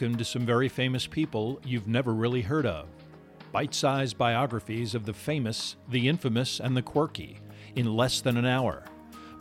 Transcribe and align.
Welcome 0.00 0.16
to 0.16 0.24
some 0.24 0.46
very 0.46 0.70
famous 0.70 1.06
people 1.06 1.60
you've 1.62 1.86
never 1.86 2.14
really 2.14 2.40
heard 2.40 2.64
of. 2.64 2.86
Bite 3.52 3.74
sized 3.74 4.16
biographies 4.16 4.94
of 4.94 5.04
the 5.04 5.12
famous, 5.12 5.76
the 5.90 6.08
infamous, 6.08 6.58
and 6.58 6.74
the 6.74 6.80
quirky 6.80 7.36
in 7.76 7.94
less 7.94 8.22
than 8.22 8.38
an 8.38 8.46
hour. 8.46 8.82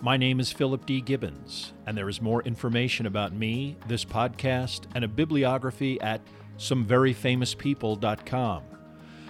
My 0.01 0.17
name 0.17 0.41
is 0.41 0.51
Philip 0.51 0.85
D. 0.85 0.99
Gibbons, 0.99 1.71
and 1.87 1.97
there 1.97 2.09
is 2.09 2.21
more 2.21 2.41
information 2.41 3.05
about 3.05 3.31
me, 3.31 3.77
this 3.87 4.03
podcast, 4.03 4.81
and 4.95 5.05
a 5.05 5.07
bibliography 5.07 5.97
at 6.01 6.19
someveryfamouspeople.com. 6.57 8.63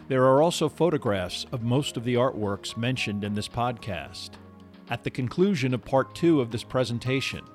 There 0.08 0.26
are 0.26 0.42
also 0.42 0.68
photographs 0.68 1.46
of 1.52 1.62
most 1.62 1.96
of 1.96 2.06
the 2.06 2.16
artworks 2.16 2.76
mentioned 2.76 3.24
in 3.24 3.36
this 3.36 3.48
podcast. 3.48 4.32
At 4.90 5.04
the 5.04 5.12
conclusion 5.12 5.76
of 5.76 5.86
part 5.86 6.16
two 6.16 6.42
of 6.42 6.50
this 6.50 6.64
presentation, 6.64 7.46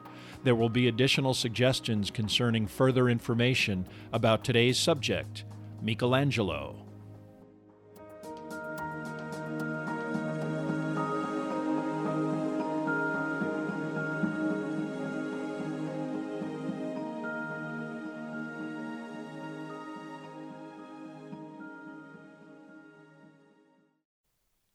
there 0.44 0.54
will 0.54 0.68
be 0.68 0.88
additional 0.88 1.32
suggestions 1.32 2.10
concerning 2.10 2.66
further 2.66 3.08
information 3.08 3.88
about 4.12 4.44
today's 4.44 4.78
subject, 4.78 5.44
Michelangelo. 5.82 6.84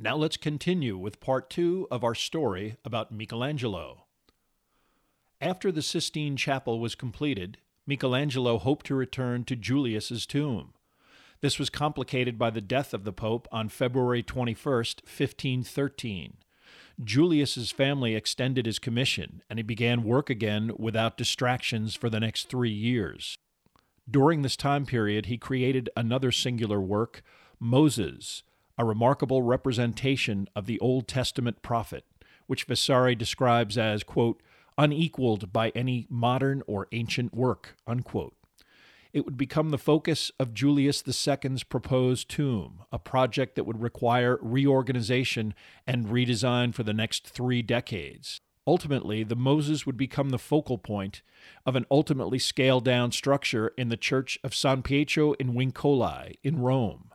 Now 0.01 0.15
let's 0.15 0.37
continue 0.37 0.97
with 0.97 1.19
part 1.19 1.51
two 1.51 1.87
of 1.91 2.03
our 2.03 2.15
story 2.15 2.77
about 2.83 3.11
Michelangelo. 3.11 4.08
After 5.41 5.71
the 5.71 5.81
Sistine 5.81 6.35
Chapel 6.35 6.81
was 6.81 6.95
completed, 6.95 7.59
Michelangelo 7.87 8.57
hoped 8.57 8.85
to 8.87 8.95
return 8.95 9.45
to 9.45 9.55
Julius's 9.55 10.25
tomb. 10.25 10.73
This 11.39 11.57
was 11.57 11.69
complicated 11.69 12.37
by 12.37 12.49
the 12.49 12.59
death 12.59 12.93
of 12.93 13.05
the 13.05 13.13
Pope 13.13 13.47
on 13.49 13.69
February 13.69 14.21
21, 14.21 14.55
1513. 14.61 16.33
Julius's 17.01 17.71
family 17.71 18.15
extended 18.15 18.65
his 18.65 18.79
commission, 18.79 19.41
and 19.49 19.57
he 19.57 19.63
began 19.63 20.03
work 20.03 20.29
again 20.29 20.71
without 20.77 21.17
distractions 21.17 21.95
for 21.95 22.09
the 22.09 22.19
next 22.19 22.49
three 22.49 22.69
years. 22.69 23.37
During 24.11 24.41
this 24.41 24.57
time 24.57 24.85
period, 24.85 25.27
he 25.27 25.37
created 25.37 25.89
another 25.95 26.33
singular 26.33 26.81
work, 26.81 27.21
Moses, 27.61 28.43
a 28.77 28.83
remarkable 28.83 29.41
representation 29.43 30.49
of 30.53 30.65
the 30.65 30.79
Old 30.79 31.07
Testament 31.07 31.61
prophet, 31.61 32.03
which 32.47 32.65
Vasari 32.65 33.15
describes 33.15 33.77
as, 33.77 34.03
quote, 34.03 34.41
unequaled 34.79 35.51
by 35.51 35.69
any 35.75 36.07
modern 36.09 36.63
or 36.65 36.87
ancient 36.93 37.35
work, 37.35 37.75
unquote. 37.85 38.33
It 39.11 39.25
would 39.25 39.37
become 39.37 39.69
the 39.69 39.77
focus 39.77 40.31
of 40.39 40.53
Julius 40.53 41.03
II's 41.05 41.63
proposed 41.63 42.29
tomb, 42.29 42.83
a 42.91 42.97
project 42.97 43.55
that 43.55 43.65
would 43.65 43.81
require 43.81 44.39
reorganization 44.41 45.53
and 45.85 46.07
redesign 46.07 46.73
for 46.73 46.83
the 46.83 46.93
next 46.93 47.27
three 47.27 47.61
decades. 47.61 48.39
Ultimately, 48.65 49.23
the 49.23 49.35
Moses 49.35 49.85
would 49.85 49.97
become 49.97 50.29
the 50.29 50.37
focal 50.37 50.77
point 50.77 51.23
of 51.65 51.75
an 51.75 51.85
ultimately 51.91 52.39
scaled 52.39 52.85
down 52.85 53.11
structure 53.11 53.69
in 53.77 53.89
the 53.89 53.97
Church 53.97 54.37
of 54.43 54.55
San 54.55 54.83
Pietro 54.83 55.33
in 55.33 55.53
Vincoli 55.53 56.35
in 56.43 56.59
Rome. 56.61 57.09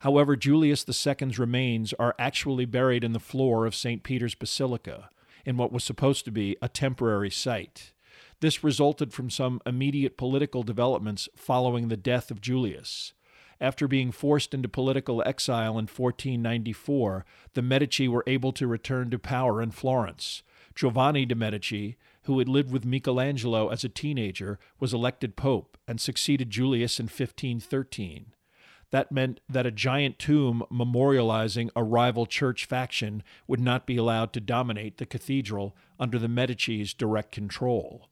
However, 0.00 0.36
Julius 0.36 0.86
II's 0.88 1.38
remains 1.38 1.92
are 1.94 2.14
actually 2.18 2.64
buried 2.64 3.04
in 3.04 3.12
the 3.12 3.20
floor 3.20 3.66
of 3.66 3.74
St. 3.74 4.02
Peter's 4.02 4.34
Basilica, 4.34 5.10
in 5.46 5.56
what 5.56 5.72
was 5.72 5.84
supposed 5.84 6.26
to 6.26 6.30
be 6.30 6.56
a 6.60 6.68
temporary 6.68 7.30
site. 7.30 7.92
This 8.40 8.62
resulted 8.62 9.14
from 9.14 9.30
some 9.30 9.62
immediate 9.64 10.18
political 10.18 10.62
developments 10.62 11.28
following 11.34 11.88
the 11.88 11.96
death 11.96 12.30
of 12.30 12.42
Julius. 12.42 13.14
After 13.58 13.88
being 13.88 14.12
forced 14.12 14.52
into 14.52 14.68
political 14.68 15.22
exile 15.24 15.78
in 15.78 15.86
1494, 15.86 17.24
the 17.54 17.62
Medici 17.62 18.06
were 18.06 18.24
able 18.26 18.52
to 18.52 18.66
return 18.66 19.08
to 19.10 19.18
power 19.18 19.62
in 19.62 19.70
Florence. 19.70 20.42
Giovanni 20.74 21.24
de' 21.24 21.34
Medici, 21.34 21.96
who 22.24 22.38
had 22.38 22.48
lived 22.48 22.70
with 22.70 22.84
Michelangelo 22.84 23.68
as 23.68 23.82
a 23.82 23.88
teenager, 23.88 24.58
was 24.78 24.92
elected 24.92 25.36
pope 25.36 25.78
and 25.88 25.98
succeeded 25.98 26.50
Julius 26.50 27.00
in 27.00 27.04
1513. 27.04 28.34
That 28.92 29.10
meant 29.10 29.40
that 29.48 29.66
a 29.66 29.70
giant 29.70 30.18
tomb 30.18 30.62
memorializing 30.70 31.70
a 31.74 31.82
rival 31.82 32.26
church 32.26 32.64
faction 32.64 33.22
would 33.46 33.60
not 33.60 33.86
be 33.86 33.96
allowed 33.96 34.32
to 34.34 34.40
dominate 34.40 34.98
the 34.98 35.06
cathedral 35.06 35.76
under 35.98 36.18
the 36.18 36.28
Medici's 36.28 36.94
direct 36.94 37.32
control. 37.32 38.08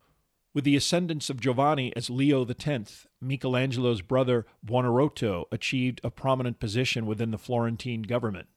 With 0.53 0.65
the 0.65 0.77
ascendance 0.77 1.31
of 1.31 1.41
Giovanni 1.41 1.95
as 1.97 2.11
Leo 2.11 2.47
X, 2.47 3.07
Michelangelo's 3.21 4.03
brother 4.03 4.47
Buonarrota 4.65 5.45
achieved 5.51 6.01
a 6.05 6.11
prominent 6.11 6.61
position 6.61 7.07
within 7.07 7.33
the 7.33 7.39
Florentine 7.39 8.03
government. 8.03 8.49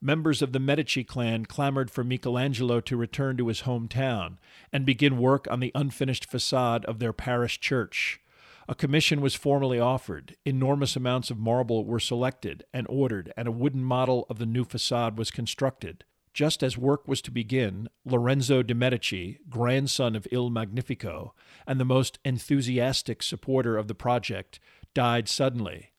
Members 0.00 0.42
of 0.42 0.52
the 0.52 0.58
Medici 0.58 1.04
clan 1.04 1.46
clamored 1.46 1.90
for 1.90 2.02
Michelangelo 2.02 2.80
to 2.80 2.96
return 2.96 3.36
to 3.36 3.48
his 3.48 3.62
hometown 3.62 4.38
and 4.72 4.84
begin 4.84 5.16
work 5.16 5.46
on 5.50 5.60
the 5.60 5.72
unfinished 5.74 6.28
facade 6.28 6.84
of 6.86 6.98
their 6.98 7.12
parish 7.12 7.60
church. 7.60 8.20
A 8.68 8.74
commission 8.74 9.20
was 9.20 9.34
formally 9.34 9.80
offered, 9.80 10.36
enormous 10.44 10.94
amounts 10.94 11.30
of 11.30 11.38
marble 11.38 11.84
were 11.84 11.98
selected 11.98 12.64
and 12.72 12.86
ordered, 12.88 13.32
and 13.36 13.48
a 13.48 13.52
wooden 13.52 13.82
model 13.82 14.24
of 14.30 14.38
the 14.38 14.46
new 14.46 14.64
facade 14.64 15.18
was 15.18 15.30
constructed. 15.32 16.04
Just 16.32 16.62
as 16.62 16.78
work 16.78 17.06
was 17.06 17.20
to 17.22 17.30
begin, 17.30 17.88
Lorenzo 18.04 18.62
de' 18.62 18.74
Medici, 18.74 19.38
grandson 19.50 20.16
of 20.16 20.26
Il 20.30 20.48
Magnifico 20.48 21.34
and 21.66 21.78
the 21.78 21.84
most 21.84 22.18
enthusiastic 22.24 23.22
supporter 23.22 23.76
of 23.76 23.88
the 23.88 23.94
project, 23.94 24.58
died 24.94 25.28
suddenly. 25.28 25.90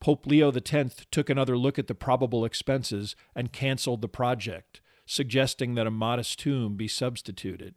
Pope 0.00 0.26
Leo 0.26 0.52
X 0.52 1.06
took 1.10 1.30
another 1.30 1.56
look 1.56 1.78
at 1.78 1.86
the 1.86 1.94
probable 1.94 2.44
expenses 2.44 3.16
and 3.34 3.52
canceled 3.52 4.02
the 4.02 4.08
project, 4.08 4.80
suggesting 5.06 5.74
that 5.74 5.86
a 5.86 5.90
modest 5.90 6.38
tomb 6.38 6.76
be 6.76 6.88
substituted. 6.88 7.74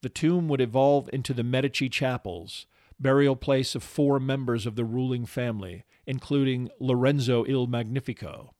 The 0.00 0.08
tomb 0.08 0.48
would 0.48 0.60
evolve 0.60 1.08
into 1.12 1.32
the 1.32 1.44
Medici 1.44 1.88
chapels, 1.88 2.66
burial 3.02 3.36
place 3.36 3.74
of 3.74 3.82
four 3.82 4.20
members 4.20 4.64
of 4.66 4.76
the 4.76 4.84
ruling 4.84 5.26
family, 5.26 5.84
including 6.06 6.70
Lorenzo 6.78 7.44
il 7.44 7.66
Magnifico. 7.66 8.54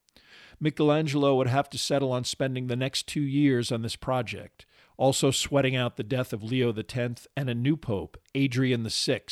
Michelangelo 0.61 1.35
would 1.37 1.49
have 1.49 1.69
to 1.71 1.79
settle 1.79 2.13
on 2.13 2.25
spending 2.25 2.67
the 2.67 2.77
next 2.77 3.09
two 3.09 3.23
years 3.23 3.73
on 3.73 3.83
this 3.83 3.97
project, 3.97 4.67
also 4.97 5.31
sweating 5.31 5.75
out 5.75 5.97
the 5.97 6.05
death 6.05 6.33
of 6.33 6.43
Leo 6.43 6.73
X 6.73 7.27
and 7.37 7.51
a 7.51 7.55
new 7.55 7.77
pope, 7.77 8.17
Adrian 8.35 8.87
VI, 8.89 9.23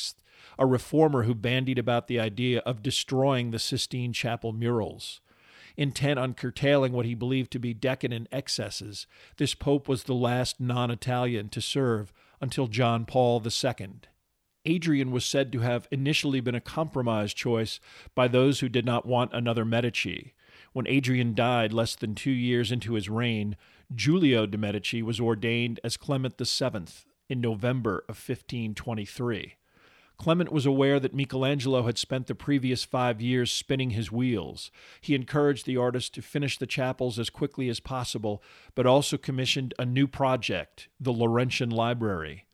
a 0.58 0.66
reformer 0.66 1.24
who 1.24 1.34
bandied 1.34 1.78
about 1.78 2.08
the 2.08 2.18
idea 2.18 2.60
of 2.60 2.82
destroying 2.82 3.50
the 3.50 3.58
Sistine 3.58 4.12
Chapel 4.12 4.52
murals. 4.52 5.20
Intent 5.76 6.18
on 6.18 6.34
curtailing 6.34 6.92
what 6.92 7.06
he 7.06 7.14
believed 7.14 7.50
to 7.52 7.58
be 7.58 7.72
decadent 7.72 8.26
excesses, 8.32 9.06
this 9.36 9.54
pope 9.54 9.88
was 9.88 10.04
the 10.04 10.14
last 10.14 10.60
non 10.60 10.90
Italian 10.90 11.48
to 11.50 11.60
serve 11.60 12.12
until 12.40 12.66
John 12.66 13.04
Paul 13.04 13.40
II. 13.44 14.00
Adrian 14.64 15.10
was 15.10 15.24
said 15.24 15.50
to 15.52 15.60
have 15.60 15.88
initially 15.90 16.40
been 16.40 16.54
a 16.54 16.60
compromise 16.60 17.32
choice 17.32 17.80
by 18.14 18.28
those 18.28 18.60
who 18.60 18.68
did 18.68 18.84
not 18.84 19.06
want 19.06 19.32
another 19.32 19.64
Medici. 19.64 20.34
When 20.72 20.86
Adrian 20.86 21.34
died 21.34 21.72
less 21.72 21.96
than 21.96 22.14
two 22.14 22.30
years 22.30 22.70
into 22.70 22.94
his 22.94 23.08
reign, 23.08 23.56
Giulio 23.94 24.46
de' 24.46 24.58
Medici 24.58 25.02
was 25.02 25.18
ordained 25.18 25.80
as 25.82 25.96
Clement 25.96 26.34
VII 26.38 26.84
in 27.28 27.40
November 27.40 28.00
of 28.08 28.16
1523. 28.16 29.54
Clement 30.20 30.52
was 30.52 30.66
aware 30.66 31.00
that 31.00 31.14
Michelangelo 31.14 31.86
had 31.86 31.96
spent 31.96 32.26
the 32.26 32.34
previous 32.34 32.84
five 32.84 33.22
years 33.22 33.50
spinning 33.50 33.90
his 33.90 34.12
wheels. 34.12 34.70
He 35.00 35.14
encouraged 35.14 35.64
the 35.64 35.78
artist 35.78 36.12
to 36.14 36.22
finish 36.22 36.58
the 36.58 36.66
chapels 36.66 37.18
as 37.18 37.30
quickly 37.30 37.70
as 37.70 37.80
possible, 37.80 38.42
but 38.74 38.84
also 38.84 39.16
commissioned 39.16 39.72
a 39.78 39.86
new 39.86 40.06
project, 40.06 40.88
the 41.00 41.12
Laurentian 41.12 41.70
Library. 41.70 42.44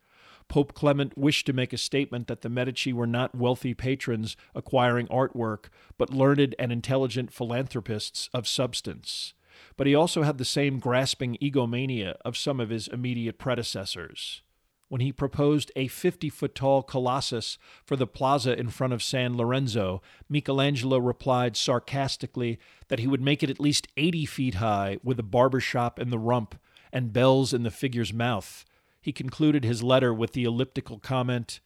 Pope 0.48 0.74
Clement 0.74 1.16
wished 1.18 1.46
to 1.46 1.52
make 1.52 1.72
a 1.72 1.78
statement 1.78 2.28
that 2.28 2.42
the 2.42 2.48
Medici 2.48 2.92
were 2.92 3.06
not 3.06 3.34
wealthy 3.34 3.74
patrons 3.74 4.36
acquiring 4.54 5.06
artwork, 5.08 5.66
but 5.98 6.12
learned 6.12 6.54
and 6.58 6.72
intelligent 6.72 7.32
philanthropists 7.32 8.30
of 8.32 8.46
substance. 8.46 9.34
But 9.76 9.86
he 9.86 9.94
also 9.94 10.22
had 10.22 10.38
the 10.38 10.44
same 10.44 10.78
grasping 10.78 11.36
egomania 11.40 12.16
of 12.24 12.36
some 12.36 12.60
of 12.60 12.70
his 12.70 12.88
immediate 12.88 13.38
predecessors. 13.38 14.42
When 14.88 15.00
he 15.00 15.10
proposed 15.10 15.72
a 15.74 15.88
50 15.88 16.30
foot 16.30 16.54
tall 16.54 16.82
colossus 16.82 17.58
for 17.84 17.96
the 17.96 18.06
plaza 18.06 18.56
in 18.56 18.68
front 18.68 18.92
of 18.92 19.02
San 19.02 19.36
Lorenzo, 19.36 20.00
Michelangelo 20.28 20.98
replied 20.98 21.56
sarcastically 21.56 22.58
that 22.88 23.00
he 23.00 23.08
would 23.08 23.20
make 23.20 23.42
it 23.42 23.50
at 23.50 23.58
least 23.58 23.88
80 23.96 24.26
feet 24.26 24.54
high 24.54 24.98
with 25.02 25.18
a 25.18 25.24
barber 25.24 25.58
shop 25.58 25.98
in 25.98 26.10
the 26.10 26.18
rump 26.18 26.54
and 26.92 27.12
bells 27.12 27.52
in 27.52 27.64
the 27.64 27.70
figure's 27.72 28.12
mouth 28.12 28.64
he 29.06 29.12
concluded 29.12 29.62
his 29.62 29.84
letter 29.84 30.12
with 30.12 30.32
the 30.32 30.42
elliptical 30.42 30.98
comment 30.98 31.60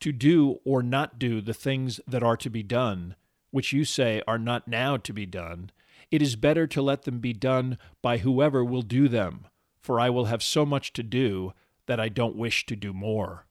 To 0.00 0.12
do 0.12 0.58
or 0.66 0.82
not 0.82 1.18
do 1.18 1.40
the 1.40 1.54
things 1.54 1.98
that 2.06 2.22
are 2.22 2.36
to 2.36 2.50
be 2.50 2.62
done, 2.62 3.16
which 3.50 3.72
you 3.72 3.86
say 3.86 4.20
are 4.28 4.38
not 4.38 4.68
now 4.68 4.98
to 4.98 5.14
be 5.14 5.24
done, 5.24 5.70
it 6.10 6.20
is 6.20 6.36
better 6.36 6.66
to 6.66 6.82
let 6.82 7.04
them 7.04 7.20
be 7.20 7.32
done 7.32 7.78
by 8.02 8.18
whoever 8.18 8.62
will 8.62 8.82
do 8.82 9.08
them, 9.08 9.46
for 9.80 9.98
I 9.98 10.10
will 10.10 10.26
have 10.26 10.42
so 10.42 10.66
much 10.66 10.92
to 10.92 11.02
do 11.02 11.54
that 11.86 11.98
I 11.98 12.10
don't 12.10 12.36
wish 12.36 12.66
to 12.66 12.76
do 12.76 12.92
more. 12.92 13.46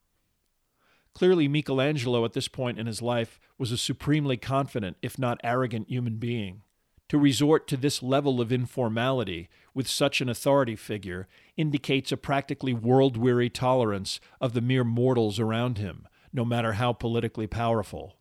Clearly, 1.12 1.48
Michelangelo 1.48 2.24
at 2.24 2.34
this 2.34 2.46
point 2.46 2.78
in 2.78 2.86
his 2.86 3.02
life 3.02 3.40
was 3.58 3.72
a 3.72 3.76
supremely 3.76 4.36
confident, 4.36 4.96
if 5.02 5.18
not 5.18 5.40
arrogant, 5.42 5.88
human 5.88 6.18
being. 6.18 6.62
To 7.10 7.18
resort 7.18 7.68
to 7.68 7.76
this 7.76 8.02
level 8.02 8.40
of 8.40 8.52
informality 8.52 9.48
with 9.74 9.86
such 9.86 10.20
an 10.20 10.28
authority 10.28 10.76
figure 10.76 11.28
indicates 11.56 12.12
a 12.12 12.16
practically 12.16 12.72
world 12.72 13.16
weary 13.16 13.50
tolerance 13.50 14.20
of 14.40 14.54
the 14.54 14.62
mere 14.62 14.84
mortals 14.84 15.38
around 15.38 15.78
him, 15.78 16.08
no 16.32 16.44
matter 16.44 16.74
how 16.74 16.92
politically 16.92 17.46
powerful. 17.46 18.16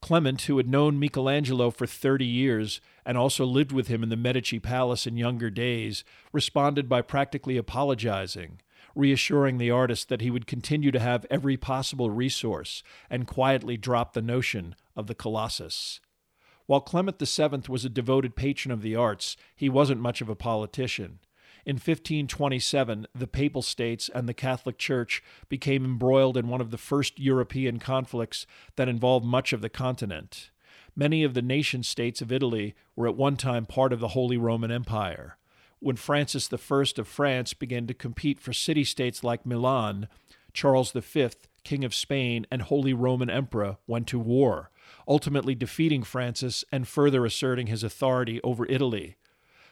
Clement, 0.00 0.42
who 0.42 0.56
had 0.56 0.68
known 0.68 0.98
Michelangelo 0.98 1.70
for 1.70 1.86
30 1.86 2.24
years 2.24 2.80
and 3.04 3.18
also 3.18 3.44
lived 3.44 3.72
with 3.72 3.88
him 3.88 4.02
in 4.02 4.08
the 4.08 4.16
Medici 4.16 4.58
Palace 4.58 5.06
in 5.06 5.16
younger 5.16 5.50
days, 5.50 6.04
responded 6.32 6.88
by 6.88 7.02
practically 7.02 7.56
apologizing, 7.56 8.60
reassuring 8.94 9.58
the 9.58 9.70
artist 9.70 10.08
that 10.08 10.22
he 10.22 10.30
would 10.30 10.46
continue 10.46 10.90
to 10.90 11.00
have 11.00 11.26
every 11.30 11.56
possible 11.56 12.10
resource 12.10 12.82
and 13.10 13.26
quietly 13.26 13.76
dropped 13.76 14.14
the 14.14 14.22
notion 14.22 14.74
of 14.96 15.06
the 15.06 15.14
Colossus. 15.14 16.00
While 16.70 16.82
Clement 16.82 17.18
VII 17.18 17.62
was 17.68 17.84
a 17.84 17.88
devoted 17.88 18.36
patron 18.36 18.70
of 18.70 18.80
the 18.80 18.94
arts, 18.94 19.36
he 19.56 19.68
wasn't 19.68 20.00
much 20.00 20.20
of 20.20 20.28
a 20.28 20.36
politician. 20.36 21.18
In 21.66 21.74
1527, 21.74 23.08
the 23.12 23.26
Papal 23.26 23.62
States 23.62 24.08
and 24.14 24.28
the 24.28 24.34
Catholic 24.34 24.78
Church 24.78 25.20
became 25.48 25.84
embroiled 25.84 26.36
in 26.36 26.46
one 26.46 26.60
of 26.60 26.70
the 26.70 26.78
first 26.78 27.18
European 27.18 27.80
conflicts 27.80 28.46
that 28.76 28.88
involved 28.88 29.26
much 29.26 29.52
of 29.52 29.62
the 29.62 29.68
continent. 29.68 30.52
Many 30.94 31.24
of 31.24 31.34
the 31.34 31.42
nation 31.42 31.82
states 31.82 32.22
of 32.22 32.30
Italy 32.30 32.76
were 32.94 33.08
at 33.08 33.16
one 33.16 33.36
time 33.36 33.66
part 33.66 33.92
of 33.92 33.98
the 33.98 34.14
Holy 34.14 34.36
Roman 34.36 34.70
Empire. 34.70 35.38
When 35.80 35.96
Francis 35.96 36.48
I 36.52 36.54
of 36.54 37.08
France 37.08 37.52
began 37.52 37.88
to 37.88 37.94
compete 37.94 38.38
for 38.38 38.52
city 38.52 38.84
states 38.84 39.24
like 39.24 39.44
Milan, 39.44 40.06
Charles 40.52 40.92
V, 40.92 41.30
King 41.64 41.84
of 41.84 41.96
Spain 41.96 42.46
and 42.48 42.62
Holy 42.62 42.94
Roman 42.94 43.28
Emperor, 43.28 43.78
went 43.88 44.06
to 44.06 44.20
war, 44.20 44.70
ultimately 45.06 45.54
defeating 45.54 46.02
Francis 46.02 46.64
and 46.72 46.86
further 46.86 47.24
asserting 47.24 47.66
his 47.66 47.82
authority 47.82 48.40
over 48.42 48.66
Italy. 48.66 49.16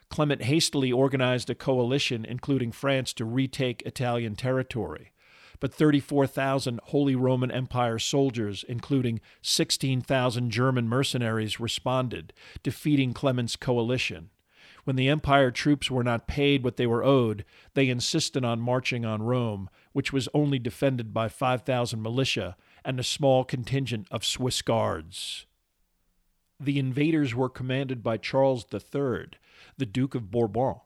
Clement 0.08 0.44
hastily 0.44 0.90
organized 0.90 1.50
a 1.50 1.54
coalition, 1.54 2.24
including 2.24 2.72
France, 2.72 3.12
to 3.14 3.24
retake 3.24 3.82
Italian 3.84 4.36
territory. 4.36 5.12
But 5.60 5.74
34,000 5.74 6.80
Holy 6.84 7.16
Roman 7.16 7.50
Empire 7.50 7.98
soldiers, 7.98 8.64
including 8.68 9.20
16,000 9.42 10.50
German 10.50 10.88
mercenaries, 10.88 11.60
responded, 11.60 12.32
defeating 12.62 13.12
Clement's 13.12 13.56
coalition. 13.56 14.30
When 14.84 14.96
the 14.96 15.08
Empire 15.08 15.50
troops 15.50 15.90
were 15.90 16.04
not 16.04 16.28
paid 16.28 16.64
what 16.64 16.76
they 16.76 16.86
were 16.86 17.04
owed, 17.04 17.44
they 17.74 17.88
insisted 17.88 18.44
on 18.44 18.60
marching 18.60 19.04
on 19.04 19.22
Rome, 19.22 19.68
which 19.92 20.12
was 20.12 20.28
only 20.32 20.58
defended 20.58 21.12
by 21.12 21.28
5,000 21.28 22.00
militia 22.00 22.56
and 22.88 22.98
a 22.98 23.04
small 23.04 23.44
contingent 23.44 24.08
of 24.10 24.24
Swiss 24.24 24.62
guards. 24.62 25.44
The 26.58 26.78
invaders 26.78 27.34
were 27.34 27.50
commanded 27.50 28.02
by 28.02 28.16
Charles 28.16 28.64
III, 28.72 29.26
the 29.76 29.84
Duke 29.84 30.14
of 30.14 30.30
Bourbon, 30.30 30.76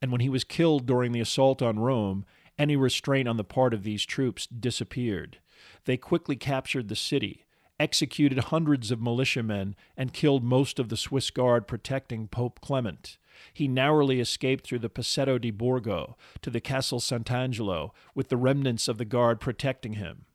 and 0.00 0.12
when 0.12 0.20
he 0.20 0.28
was 0.28 0.44
killed 0.44 0.86
during 0.86 1.10
the 1.10 1.18
assault 1.18 1.60
on 1.60 1.80
Rome, 1.80 2.24
any 2.60 2.76
restraint 2.76 3.26
on 3.26 3.38
the 3.38 3.42
part 3.42 3.74
of 3.74 3.82
these 3.82 4.06
troops 4.06 4.46
disappeared. 4.46 5.38
They 5.84 5.96
quickly 5.96 6.36
captured 6.36 6.86
the 6.86 6.94
city, 6.94 7.44
executed 7.80 8.38
hundreds 8.38 8.92
of 8.92 9.02
militiamen, 9.02 9.74
and 9.96 10.12
killed 10.12 10.44
most 10.44 10.78
of 10.78 10.90
the 10.90 10.96
Swiss 10.96 11.28
guard 11.30 11.66
protecting 11.66 12.28
Pope 12.28 12.60
Clement. 12.60 13.18
He 13.52 13.66
narrowly 13.66 14.20
escaped 14.20 14.64
through 14.64 14.78
the 14.78 14.88
Passetto 14.88 15.38
di 15.38 15.50
Borgo 15.50 16.16
to 16.40 16.50
the 16.50 16.60
Castle 16.60 17.00
Sant'Angelo, 17.00 17.90
with 18.14 18.28
the 18.28 18.36
remnants 18.36 18.86
of 18.86 18.96
the 18.98 19.04
guard 19.04 19.40
protecting 19.40 19.94
him. 19.94 20.26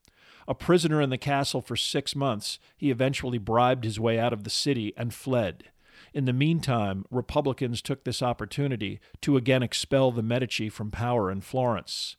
A 0.47 0.55
prisoner 0.55 1.01
in 1.01 1.09
the 1.09 1.17
castle 1.17 1.61
for 1.61 1.75
six 1.75 2.15
months, 2.15 2.59
he 2.75 2.91
eventually 2.91 3.37
bribed 3.37 3.83
his 3.83 3.99
way 3.99 4.19
out 4.19 4.33
of 4.33 4.43
the 4.43 4.49
city 4.49 4.93
and 4.97 5.13
fled. 5.13 5.65
In 6.13 6.25
the 6.25 6.33
meantime, 6.33 7.05
Republicans 7.09 7.81
took 7.81 8.03
this 8.03 8.21
opportunity 8.21 8.99
to 9.21 9.37
again 9.37 9.63
expel 9.63 10.11
the 10.11 10.21
Medici 10.21 10.69
from 10.69 10.91
power 10.91 11.31
in 11.31 11.41
Florence. 11.41 12.17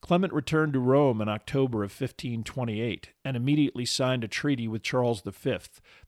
Clement 0.00 0.34
returned 0.34 0.74
to 0.74 0.80
Rome 0.80 1.22
in 1.22 1.30
October 1.30 1.78
of 1.78 1.90
1528 1.90 3.12
and 3.24 3.36
immediately 3.38 3.86
signed 3.86 4.22
a 4.22 4.28
treaty 4.28 4.68
with 4.68 4.82
Charles 4.82 5.22
V 5.22 5.56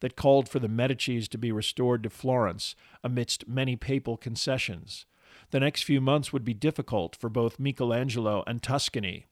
that 0.00 0.16
called 0.16 0.50
for 0.50 0.58
the 0.58 0.69
Medicis 0.69 1.28
to 1.31 1.38
be 1.38 1.50
restored 1.50 2.02
to 2.02 2.10
Florence 2.10 2.76
amidst 3.02 3.48
many 3.48 3.75
papal 3.75 4.19
concessions. 4.19 5.06
The 5.50 5.60
next 5.60 5.84
few 5.84 6.02
months 6.02 6.31
would 6.31 6.44
be 6.44 6.52
difficult 6.52 7.16
for 7.16 7.31
both 7.31 7.58
Michelangelo 7.58 8.44
and 8.46 8.62
Tuscany. 8.62 9.25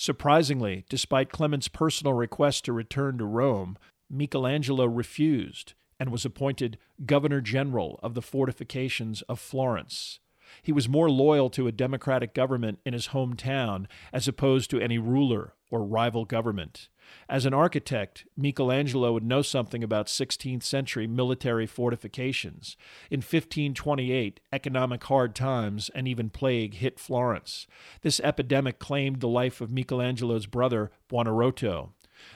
Surprisingly, 0.00 0.86
despite 0.88 1.30
Clement's 1.30 1.68
personal 1.68 2.14
request 2.14 2.64
to 2.64 2.72
return 2.72 3.18
to 3.18 3.24
Rome, 3.26 3.76
Michelangelo 4.08 4.86
refused 4.86 5.74
and 5.98 6.10
was 6.10 6.24
appointed 6.24 6.78
Governor 7.04 7.42
General 7.42 8.00
of 8.02 8.14
the 8.14 8.22
fortifications 8.22 9.20
of 9.28 9.38
Florence. 9.38 10.18
He 10.62 10.72
was 10.72 10.88
more 10.88 11.10
loyal 11.10 11.50
to 11.50 11.66
a 11.66 11.72
democratic 11.72 12.32
government 12.32 12.78
in 12.86 12.94
his 12.94 13.08
hometown 13.08 13.84
as 14.10 14.26
opposed 14.26 14.70
to 14.70 14.80
any 14.80 14.96
ruler 14.96 15.52
or 15.70 15.84
rival 15.84 16.24
government. 16.24 16.88
As 17.28 17.46
an 17.46 17.54
architect, 17.54 18.24
Michelangelo 18.36 19.12
would 19.12 19.24
know 19.24 19.42
something 19.42 19.84
about 19.84 20.06
16th 20.06 20.62
century 20.62 21.06
military 21.06 21.66
fortifications. 21.66 22.76
In 23.10 23.18
1528, 23.18 24.40
economic 24.52 25.04
hard 25.04 25.34
times 25.34 25.90
and 25.94 26.08
even 26.08 26.30
plague 26.30 26.74
hit 26.74 26.98
Florence. 26.98 27.66
This 28.02 28.20
epidemic 28.20 28.78
claimed 28.78 29.20
the 29.20 29.28
life 29.28 29.60
of 29.60 29.70
Michelangelo's 29.70 30.46
brother, 30.46 30.90
Buonarrota. 31.08 31.90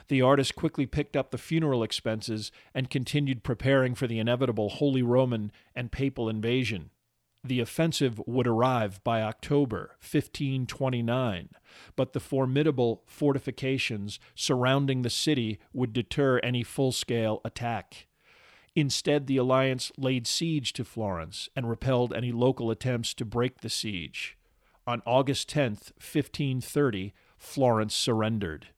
The 0.07 0.21
artist 0.21 0.55
quickly 0.55 0.85
picked 0.85 1.15
up 1.15 1.31
the 1.31 1.37
funeral 1.37 1.83
expenses 1.83 2.51
and 2.73 2.89
continued 2.89 3.43
preparing 3.43 3.95
for 3.95 4.07
the 4.07 4.19
inevitable 4.19 4.69
Holy 4.69 5.03
Roman 5.03 5.51
and 5.75 5.91
Papal 5.91 6.29
invasion. 6.29 6.89
The 7.45 7.59
offensive 7.59 8.19
would 8.25 8.47
arrive 8.47 9.03
by 9.03 9.21
October 9.21 9.97
1529, 9.99 11.49
but 11.95 12.13
the 12.13 12.19
formidable 12.19 13.03
fortifications 13.05 14.19
surrounding 14.33 15.03
the 15.03 15.11
city 15.11 15.59
would 15.71 15.93
deter 15.93 16.39
any 16.39 16.63
full 16.63 16.91
scale 16.91 17.41
attack. 17.45 18.07
Instead, 18.75 19.27
the 19.27 19.37
alliance 19.37 19.91
laid 19.95 20.25
siege 20.25 20.73
to 20.73 20.83
Florence 20.83 21.47
and 21.55 21.69
repelled 21.69 22.15
any 22.15 22.31
local 22.31 22.71
attempts 22.71 23.13
to 23.13 23.23
break 23.23 23.61
the 23.61 23.69
siege. 23.69 24.39
On 24.87 25.03
August 25.05 25.47
10, 25.49 25.73
1530, 25.73 27.13
Florence 27.37 27.93
surrendered. 27.93 28.69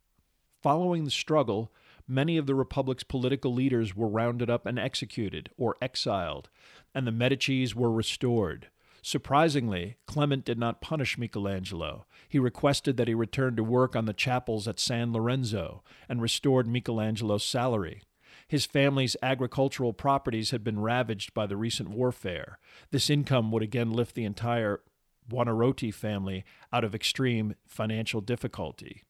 Following 0.61 1.05
the 1.05 1.11
struggle, 1.11 1.71
many 2.07 2.37
of 2.37 2.45
the 2.45 2.55
Republic's 2.55 3.03
political 3.03 3.53
leaders 3.53 3.95
were 3.95 4.07
rounded 4.07 4.49
up 4.49 4.65
and 4.65 4.79
executed 4.79 5.49
or 5.57 5.75
exiled, 5.81 6.49
and 6.95 7.05
the 7.05 7.11
Medicis 7.11 7.75
were 7.75 7.91
restored. 7.91 8.69
Surprisingly, 9.01 9.95
Clement 10.05 10.43
did 10.43 10.57
not 10.57 10.81
punish 10.81 11.17
Michelangelo. 11.17 12.05
He 12.27 12.39
requested 12.39 12.97
that 12.97 13.07
he 13.07 13.13
return 13.13 13.55
to 13.55 13.63
work 13.63 13.95
on 13.95 14.05
the 14.05 14.13
chapels 14.13 14.67
at 14.67 14.79
San 14.79 15.13
Lorenzo 15.13 15.83
and 16.09 16.21
restored 16.21 16.67
Michelangelo's 16.67 17.45
salary. 17.45 18.01
His 18.47 18.65
family's 18.65 19.15
agricultural 19.21 19.93
properties 19.93 20.51
had 20.51 20.63
been 20.63 20.79
ravaged 20.79 21.33
by 21.33 21.45
the 21.45 21.57
recent 21.57 21.89
warfare. 21.89 22.59
This 22.91 23.09
income 23.09 23.51
would 23.51 23.63
again 23.63 23.91
lift 23.91 24.15
the 24.15 24.25
entire 24.25 24.81
Buonarroti 25.29 25.93
family 25.93 26.45
out 26.71 26.83
of 26.83 26.95
extreme 26.95 27.55
financial 27.67 28.21
difficulty. 28.21 29.03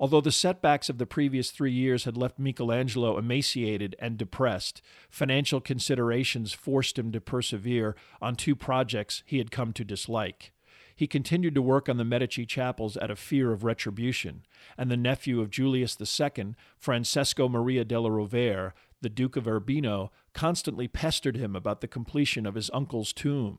Although 0.00 0.20
the 0.20 0.32
setbacks 0.32 0.88
of 0.88 0.98
the 0.98 1.06
previous 1.06 1.50
three 1.50 1.72
years 1.72 2.04
had 2.04 2.16
left 2.16 2.38
Michelangelo 2.38 3.18
emaciated 3.18 3.94
and 3.98 4.18
depressed, 4.18 4.82
financial 5.10 5.60
considerations 5.60 6.52
forced 6.52 6.98
him 6.98 7.12
to 7.12 7.20
persevere 7.20 7.94
on 8.20 8.36
two 8.36 8.56
projects 8.56 9.22
he 9.26 9.38
had 9.38 9.50
come 9.50 9.72
to 9.74 9.84
dislike. 9.84 10.52
He 10.94 11.06
continued 11.06 11.54
to 11.54 11.62
work 11.62 11.88
on 11.88 11.96
the 11.96 12.04
Medici 12.04 12.46
chapels 12.46 12.96
out 12.96 13.10
of 13.10 13.18
fear 13.18 13.52
of 13.52 13.64
retribution, 13.64 14.44
and 14.76 14.90
the 14.90 14.96
nephew 14.96 15.40
of 15.40 15.50
Julius 15.50 15.96
II, 16.00 16.54
Francesco 16.78 17.48
Maria 17.48 17.84
della 17.84 18.10
Rovere, 18.10 18.72
the 19.00 19.08
Duke 19.08 19.36
of 19.36 19.48
Urbino, 19.48 20.12
constantly 20.32 20.88
pestered 20.88 21.36
him 21.36 21.56
about 21.56 21.80
the 21.80 21.88
completion 21.88 22.46
of 22.46 22.54
his 22.54 22.70
uncle's 22.72 23.12
tomb. 23.12 23.58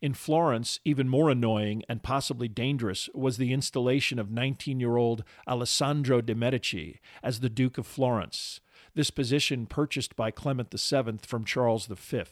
In 0.00 0.14
Florence, 0.14 0.78
even 0.84 1.08
more 1.08 1.28
annoying 1.28 1.82
and 1.88 2.04
possibly 2.04 2.46
dangerous 2.46 3.08
was 3.14 3.36
the 3.36 3.52
installation 3.52 4.20
of 4.20 4.30
19 4.30 4.78
year 4.78 4.96
old 4.96 5.24
Alessandro 5.48 6.20
de' 6.20 6.36
Medici 6.36 7.00
as 7.20 7.40
the 7.40 7.48
Duke 7.50 7.78
of 7.78 7.86
Florence, 7.86 8.60
this 8.94 9.10
position 9.10 9.66
purchased 9.66 10.14
by 10.14 10.30
Clement 10.30 10.70
VII 10.72 11.18
from 11.22 11.44
Charles 11.44 11.86
V. 11.86 12.22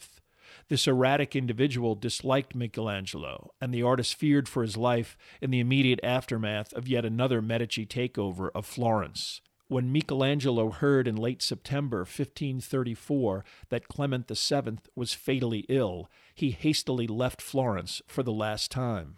This 0.69 0.87
erratic 0.87 1.35
individual 1.35 1.95
disliked 1.95 2.55
Michelangelo, 2.55 3.51
and 3.59 3.73
the 3.73 3.83
artist 3.83 4.15
feared 4.15 4.47
for 4.47 4.63
his 4.63 4.77
life 4.77 5.17
in 5.41 5.51
the 5.51 5.59
immediate 5.59 5.99
aftermath 6.03 6.71
of 6.71 6.87
yet 6.87 7.03
another 7.03 7.41
Medici 7.41 7.85
takeover 7.85 8.49
of 8.55 8.65
Florence. 8.65 9.41
When 9.69 9.91
Michelangelo 9.91 10.69
heard 10.69 11.07
in 11.09 11.17
late 11.17 11.41
September 11.41 11.99
1534 11.99 13.43
that 13.69 13.89
Clement 13.89 14.27
VII 14.29 14.77
was 14.95 15.13
fatally 15.13 15.65
ill, 15.67 16.09
he 16.33 16.51
hastily 16.51 17.05
left 17.05 17.41
Florence 17.41 18.01
for 18.07 18.23
the 18.23 18.31
last 18.31 18.71
time. 18.71 19.17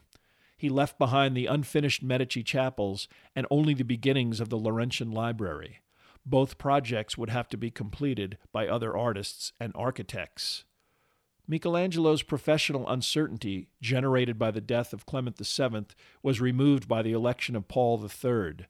he 0.60 0.68
left 0.70 1.00
behind 1.00 1.38
the 1.38 1.46
unfinished 1.46 2.04
Medici 2.04 2.44
chapels 2.44 3.08
and 3.34 3.48
only 3.50 3.74
the 3.74 3.84
beginnings 3.86 4.42
of 4.42 4.50
the 4.50 4.58
Laurentian 4.58 5.10
Library. 5.10 5.80
Both 6.26 6.58
projects 6.58 7.18
would 7.18 7.30
have 7.30 7.48
to 7.50 7.58
be 7.58 7.72
completed 7.72 8.38
by 8.52 8.68
other 8.68 8.96
artists 8.96 9.54
and 9.60 9.72
architects. 9.74 10.66
Michelangelo's 11.48 12.24
professional 12.24 12.90
uncertainty, 12.90 13.70
generated 13.82 14.38
by 14.38 14.52
the 14.52 14.62
death 14.62 14.92
of 14.92 15.06
Clement 15.06 15.38
VII, 15.38 15.86
was 16.22 16.42
removed 16.42 16.88
by 16.88 17.02
the 17.02 17.14
election 17.14 17.56
of 17.56 17.70
Paul 17.70 18.04
III. 18.04 18.66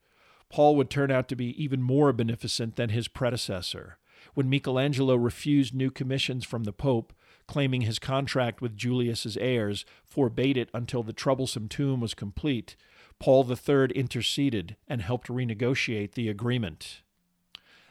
Paul 0.49 0.75
would 0.75 0.89
turn 0.89 1.11
out 1.11 1.27
to 1.29 1.35
be 1.35 1.61
even 1.61 1.81
more 1.81 2.11
beneficent 2.11 2.75
than 2.75 2.89
his 2.89 3.07
predecessor. 3.07 3.97
When 4.33 4.49
Michelangelo 4.49 5.15
refused 5.15 5.73
new 5.73 5.91
commissions 5.91 6.45
from 6.45 6.63
the 6.63 6.73
Pope, 6.73 7.13
claiming 7.47 7.81
his 7.81 7.99
contract 7.99 8.61
with 8.61 8.77
Julius's 8.77 9.37
heirs 9.37 9.85
forbade 10.03 10.57
it 10.57 10.69
until 10.73 11.03
the 11.03 11.13
troublesome 11.13 11.67
tomb 11.67 11.99
was 11.99 12.13
complete, 12.13 12.75
Paul 13.19 13.49
III 13.49 13.87
interceded 13.95 14.75
and 14.87 15.01
helped 15.01 15.27
renegotiate 15.27 16.13
the 16.13 16.29
agreement. 16.29 17.01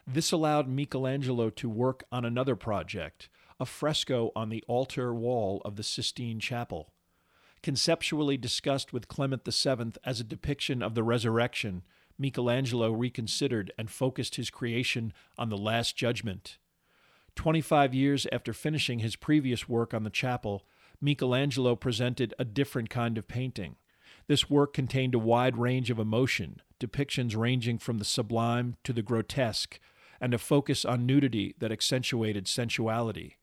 This 0.06 0.32
allowed 0.32 0.68
Michelangelo 0.68 1.50
to 1.50 1.68
work 1.68 2.04
on 2.10 2.24
another 2.24 2.56
project, 2.56 3.28
a 3.60 3.66
fresco 3.66 4.32
on 4.34 4.48
the 4.48 4.64
altar 4.66 5.14
wall 5.14 5.60
of 5.64 5.76
the 5.76 5.82
Sistine 5.82 6.40
Chapel. 6.40 6.92
Conceptually 7.62 8.36
discussed 8.36 8.92
with 8.92 9.08
Clement 9.08 9.44
VII 9.44 9.92
as 10.04 10.20
a 10.20 10.24
depiction 10.24 10.82
of 10.82 10.94
the 10.94 11.02
resurrection, 11.02 11.82
Michelangelo 12.18 12.90
reconsidered 12.90 13.72
and 13.78 13.90
focused 13.90 14.34
his 14.34 14.50
creation 14.50 15.12
on 15.38 15.48
the 15.48 15.56
Last 15.56 15.96
Judgment. 15.96 16.58
Twenty 17.36 17.60
five 17.60 17.94
years 17.94 18.26
after 18.32 18.52
finishing 18.52 18.98
his 18.98 19.14
previous 19.14 19.68
work 19.68 19.94
on 19.94 20.02
the 20.02 20.10
chapel, 20.10 20.64
Michelangelo 21.00 21.76
presented 21.76 22.34
a 22.38 22.44
different 22.44 22.90
kind 22.90 23.16
of 23.16 23.28
painting. 23.28 23.76
This 24.26 24.50
work 24.50 24.72
contained 24.74 25.14
a 25.14 25.18
wide 25.18 25.56
range 25.56 25.90
of 25.90 25.98
emotion, 25.98 26.60
depictions 26.80 27.36
ranging 27.36 27.78
from 27.78 27.98
the 27.98 28.04
sublime 28.04 28.76
to 28.82 28.92
the 28.92 29.02
grotesque, 29.02 29.78
and 30.20 30.34
a 30.34 30.38
focus 30.38 30.84
on 30.84 31.06
nudity 31.06 31.54
that 31.60 31.70
accentuated 31.70 32.48
sensuality. 32.48 33.36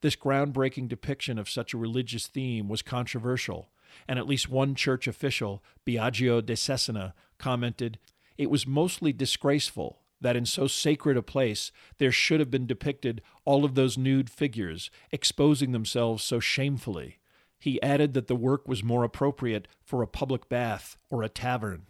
This 0.00 0.16
groundbreaking 0.16 0.88
depiction 0.88 1.38
of 1.38 1.50
such 1.50 1.74
a 1.74 1.78
religious 1.78 2.28
theme 2.28 2.68
was 2.68 2.80
controversial, 2.80 3.70
and 4.06 4.18
at 4.18 4.28
least 4.28 4.48
one 4.48 4.76
church 4.76 5.08
official, 5.08 5.62
Biagio 5.84 6.40
de 6.40 6.54
Cesena, 6.54 7.12
commented, 7.36 7.98
It 8.40 8.48
was 8.48 8.66
mostly 8.66 9.12
disgraceful 9.12 9.98
that 10.18 10.34
in 10.34 10.46
so 10.46 10.66
sacred 10.66 11.18
a 11.18 11.22
place 11.22 11.70
there 11.98 12.10
should 12.10 12.40
have 12.40 12.50
been 12.50 12.66
depicted 12.66 13.20
all 13.44 13.66
of 13.66 13.74
those 13.74 13.98
nude 13.98 14.30
figures, 14.30 14.90
exposing 15.12 15.72
themselves 15.72 16.24
so 16.24 16.40
shamefully. 16.40 17.18
He 17.58 17.82
added 17.82 18.14
that 18.14 18.28
the 18.28 18.34
work 18.34 18.66
was 18.66 18.82
more 18.82 19.04
appropriate 19.04 19.68
for 19.84 20.00
a 20.00 20.06
public 20.06 20.48
bath 20.48 20.96
or 21.10 21.22
a 21.22 21.28
tavern. 21.28 21.82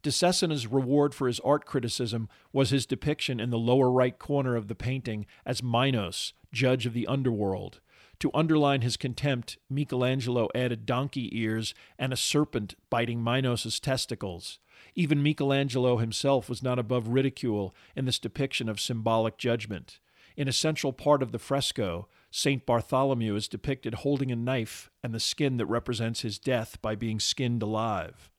De 0.00 0.10
Cesena's 0.10 0.66
reward 0.66 1.14
for 1.14 1.26
his 1.26 1.38
art 1.40 1.66
criticism 1.66 2.30
was 2.50 2.70
his 2.70 2.86
depiction 2.86 3.38
in 3.38 3.50
the 3.50 3.58
lower 3.58 3.90
right 3.90 4.18
corner 4.18 4.56
of 4.56 4.68
the 4.68 4.74
painting 4.74 5.26
as 5.44 5.62
Minos, 5.62 6.32
judge 6.50 6.86
of 6.86 6.94
the 6.94 7.06
underworld. 7.06 7.80
To 8.20 8.30
underline 8.32 8.80
his 8.80 8.96
contempt, 8.96 9.58
Michelangelo 9.68 10.48
added 10.54 10.86
donkey 10.86 11.28
ears 11.38 11.74
and 11.98 12.10
a 12.10 12.16
serpent 12.16 12.74
biting 12.88 13.22
Minos' 13.22 13.78
testicles. 13.78 14.60
Even 14.94 15.22
Michelangelo 15.22 15.98
himself 15.98 16.48
was 16.48 16.62
not 16.62 16.78
above 16.78 17.08
ridicule 17.08 17.74
in 17.96 18.04
this 18.04 18.18
depiction 18.18 18.68
of 18.68 18.80
symbolic 18.80 19.38
judgment. 19.38 20.00
In 20.36 20.48
a 20.48 20.52
central 20.52 20.92
part 20.92 21.22
of 21.22 21.32
the 21.32 21.38
fresco, 21.38 22.08
St. 22.30 22.66
Bartholomew 22.66 23.36
is 23.36 23.46
depicted 23.46 23.94
holding 23.94 24.32
a 24.32 24.36
knife 24.36 24.90
and 25.02 25.14
the 25.14 25.20
skin 25.20 25.56
that 25.58 25.66
represents 25.66 26.22
his 26.22 26.38
death 26.38 26.80
by 26.82 26.96
being 26.96 27.20
skinned 27.20 27.62
alive. 27.62 28.30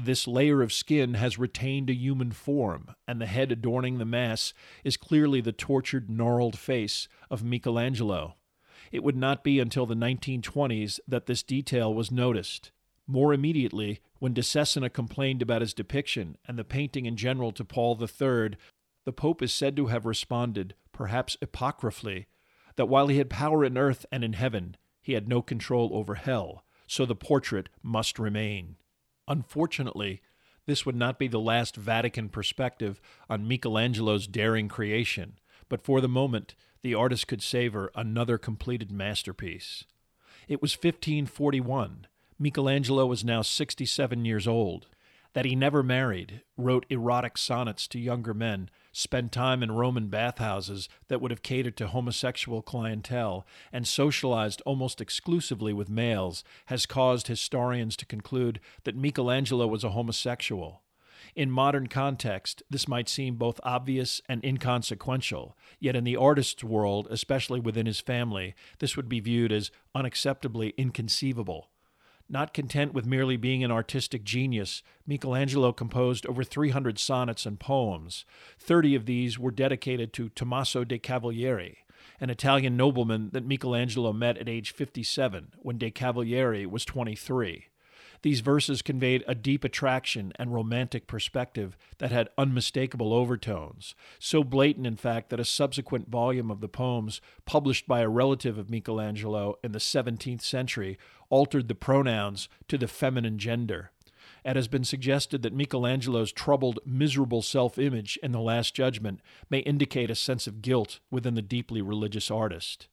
This 0.00 0.28
layer 0.28 0.62
of 0.62 0.72
skin 0.72 1.14
has 1.14 1.38
retained 1.38 1.90
a 1.90 1.94
human 1.94 2.30
form, 2.30 2.94
and 3.08 3.20
the 3.20 3.26
head 3.26 3.50
adorning 3.50 3.98
the 3.98 4.04
Mass 4.04 4.52
is 4.84 4.96
clearly 4.96 5.40
the 5.40 5.50
tortured, 5.50 6.08
gnarled 6.08 6.56
face 6.56 7.08
of 7.30 7.42
Michelangelo. 7.42 8.36
It 8.92 9.02
would 9.02 9.16
not 9.16 9.42
be 9.42 9.58
until 9.58 9.86
the 9.86 9.96
1920s 9.96 11.00
that 11.08 11.26
this 11.26 11.42
detail 11.42 11.92
was 11.92 12.12
noticed. 12.12 12.70
More 13.06 13.32
immediately, 13.32 14.00
when 14.18 14.34
de 14.34 14.42
Cesena 14.42 14.92
complained 14.92 15.42
about 15.42 15.60
his 15.60 15.74
depiction 15.74 16.36
and 16.46 16.58
the 16.58 16.64
painting 16.64 17.06
in 17.06 17.16
general 17.16 17.52
to 17.52 17.64
Paul 17.64 17.98
III, 18.00 18.56
the 19.04 19.12
Pope 19.12 19.42
is 19.42 19.52
said 19.52 19.76
to 19.76 19.86
have 19.86 20.04
responded, 20.04 20.74
perhaps 20.92 21.36
apocryphally, 21.40 22.26
that 22.76 22.86
while 22.86 23.08
he 23.08 23.18
had 23.18 23.30
power 23.30 23.64
in 23.64 23.78
earth 23.78 24.04
and 24.12 24.22
in 24.24 24.34
heaven, 24.34 24.76
he 25.00 25.12
had 25.12 25.28
no 25.28 25.40
control 25.40 25.90
over 25.92 26.16
hell, 26.16 26.64
so 26.86 27.06
the 27.06 27.14
portrait 27.14 27.68
must 27.82 28.18
remain. 28.18 28.76
Unfortunately, 29.26 30.20
this 30.66 30.84
would 30.84 30.96
not 30.96 31.18
be 31.18 31.28
the 31.28 31.40
last 31.40 31.76
Vatican 31.76 32.28
perspective 32.28 33.00
on 33.28 33.48
Michelangelo's 33.48 34.26
daring 34.26 34.68
creation, 34.68 35.38
but 35.68 35.82
for 35.82 36.00
the 36.00 36.08
moment, 36.08 36.54
the 36.82 36.94
artist 36.94 37.26
could 37.26 37.42
savor 37.42 37.90
another 37.94 38.36
completed 38.36 38.92
masterpiece. 38.92 39.84
It 40.46 40.60
was 40.60 40.74
1541. 40.74 42.06
Michelangelo 42.40 43.04
was 43.04 43.24
now 43.24 43.42
67 43.42 44.24
years 44.24 44.46
old. 44.46 44.86
That 45.32 45.44
he 45.44 45.56
never 45.56 45.82
married, 45.82 46.42
wrote 46.56 46.86
erotic 46.88 47.36
sonnets 47.36 47.88
to 47.88 47.98
younger 47.98 48.32
men, 48.32 48.70
spent 48.92 49.32
time 49.32 49.60
in 49.60 49.72
Roman 49.72 50.06
bathhouses 50.06 50.88
that 51.08 51.20
would 51.20 51.32
have 51.32 51.42
catered 51.42 51.76
to 51.78 51.88
homosexual 51.88 52.62
clientele, 52.62 53.44
and 53.72 53.88
socialized 53.88 54.62
almost 54.64 55.00
exclusively 55.00 55.72
with 55.72 55.90
males, 55.90 56.44
has 56.66 56.86
caused 56.86 57.26
historians 57.26 57.96
to 57.96 58.06
conclude 58.06 58.60
that 58.84 58.96
Michelangelo 58.96 59.66
was 59.66 59.82
a 59.82 59.90
homosexual. 59.90 60.82
In 61.34 61.50
modern 61.50 61.88
context, 61.88 62.62
this 62.70 62.86
might 62.86 63.08
seem 63.08 63.34
both 63.34 63.60
obvious 63.64 64.22
and 64.28 64.44
inconsequential, 64.44 65.56
yet 65.80 65.96
in 65.96 66.04
the 66.04 66.16
artist's 66.16 66.62
world, 66.62 67.08
especially 67.10 67.58
within 67.58 67.86
his 67.86 68.00
family, 68.00 68.54
this 68.78 68.96
would 68.96 69.08
be 69.08 69.18
viewed 69.18 69.50
as 69.50 69.72
unacceptably 69.94 70.72
inconceivable. 70.76 71.68
Not 72.30 72.52
content 72.52 72.92
with 72.92 73.06
merely 73.06 73.38
being 73.38 73.64
an 73.64 73.70
artistic 73.70 74.22
genius, 74.22 74.82
Michelangelo 75.06 75.72
composed 75.72 76.26
over 76.26 76.44
300 76.44 76.98
sonnets 76.98 77.46
and 77.46 77.58
poems. 77.58 78.26
Thirty 78.58 78.94
of 78.94 79.06
these 79.06 79.38
were 79.38 79.50
dedicated 79.50 80.12
to 80.12 80.28
Tommaso 80.28 80.84
de 80.84 80.98
Cavalieri, 80.98 81.78
an 82.20 82.28
Italian 82.28 82.76
nobleman 82.76 83.30
that 83.32 83.46
Michelangelo 83.46 84.12
met 84.12 84.36
at 84.36 84.48
age 84.48 84.72
57 84.72 85.54
when 85.60 85.78
de 85.78 85.90
Cavalieri 85.90 86.66
was 86.66 86.84
23. 86.84 87.68
These 88.22 88.40
verses 88.40 88.82
conveyed 88.82 89.24
a 89.26 89.34
deep 89.34 89.64
attraction 89.64 90.32
and 90.36 90.52
romantic 90.52 91.06
perspective 91.06 91.76
that 91.98 92.10
had 92.10 92.30
unmistakable 92.36 93.12
overtones, 93.12 93.94
so 94.18 94.42
blatant, 94.42 94.86
in 94.86 94.96
fact, 94.96 95.30
that 95.30 95.40
a 95.40 95.44
subsequent 95.44 96.08
volume 96.08 96.50
of 96.50 96.60
the 96.60 96.68
poems, 96.68 97.20
published 97.44 97.86
by 97.86 98.00
a 98.00 98.08
relative 98.08 98.58
of 98.58 98.70
Michelangelo 98.70 99.56
in 99.62 99.72
the 99.72 99.78
17th 99.78 100.42
century, 100.42 100.98
altered 101.30 101.68
the 101.68 101.74
pronouns 101.74 102.48
to 102.66 102.76
the 102.76 102.88
feminine 102.88 103.38
gender. 103.38 103.92
It 104.44 104.56
has 104.56 104.68
been 104.68 104.84
suggested 104.84 105.42
that 105.42 105.52
Michelangelo's 105.52 106.32
troubled, 106.32 106.80
miserable 106.84 107.42
self 107.42 107.78
image 107.78 108.18
in 108.22 108.32
The 108.32 108.40
Last 108.40 108.74
Judgment 108.74 109.20
may 109.50 109.58
indicate 109.60 110.10
a 110.10 110.14
sense 110.14 110.46
of 110.46 110.62
guilt 110.62 111.00
within 111.10 111.34
the 111.34 111.42
deeply 111.42 111.82
religious 111.82 112.30
artist. 112.30 112.88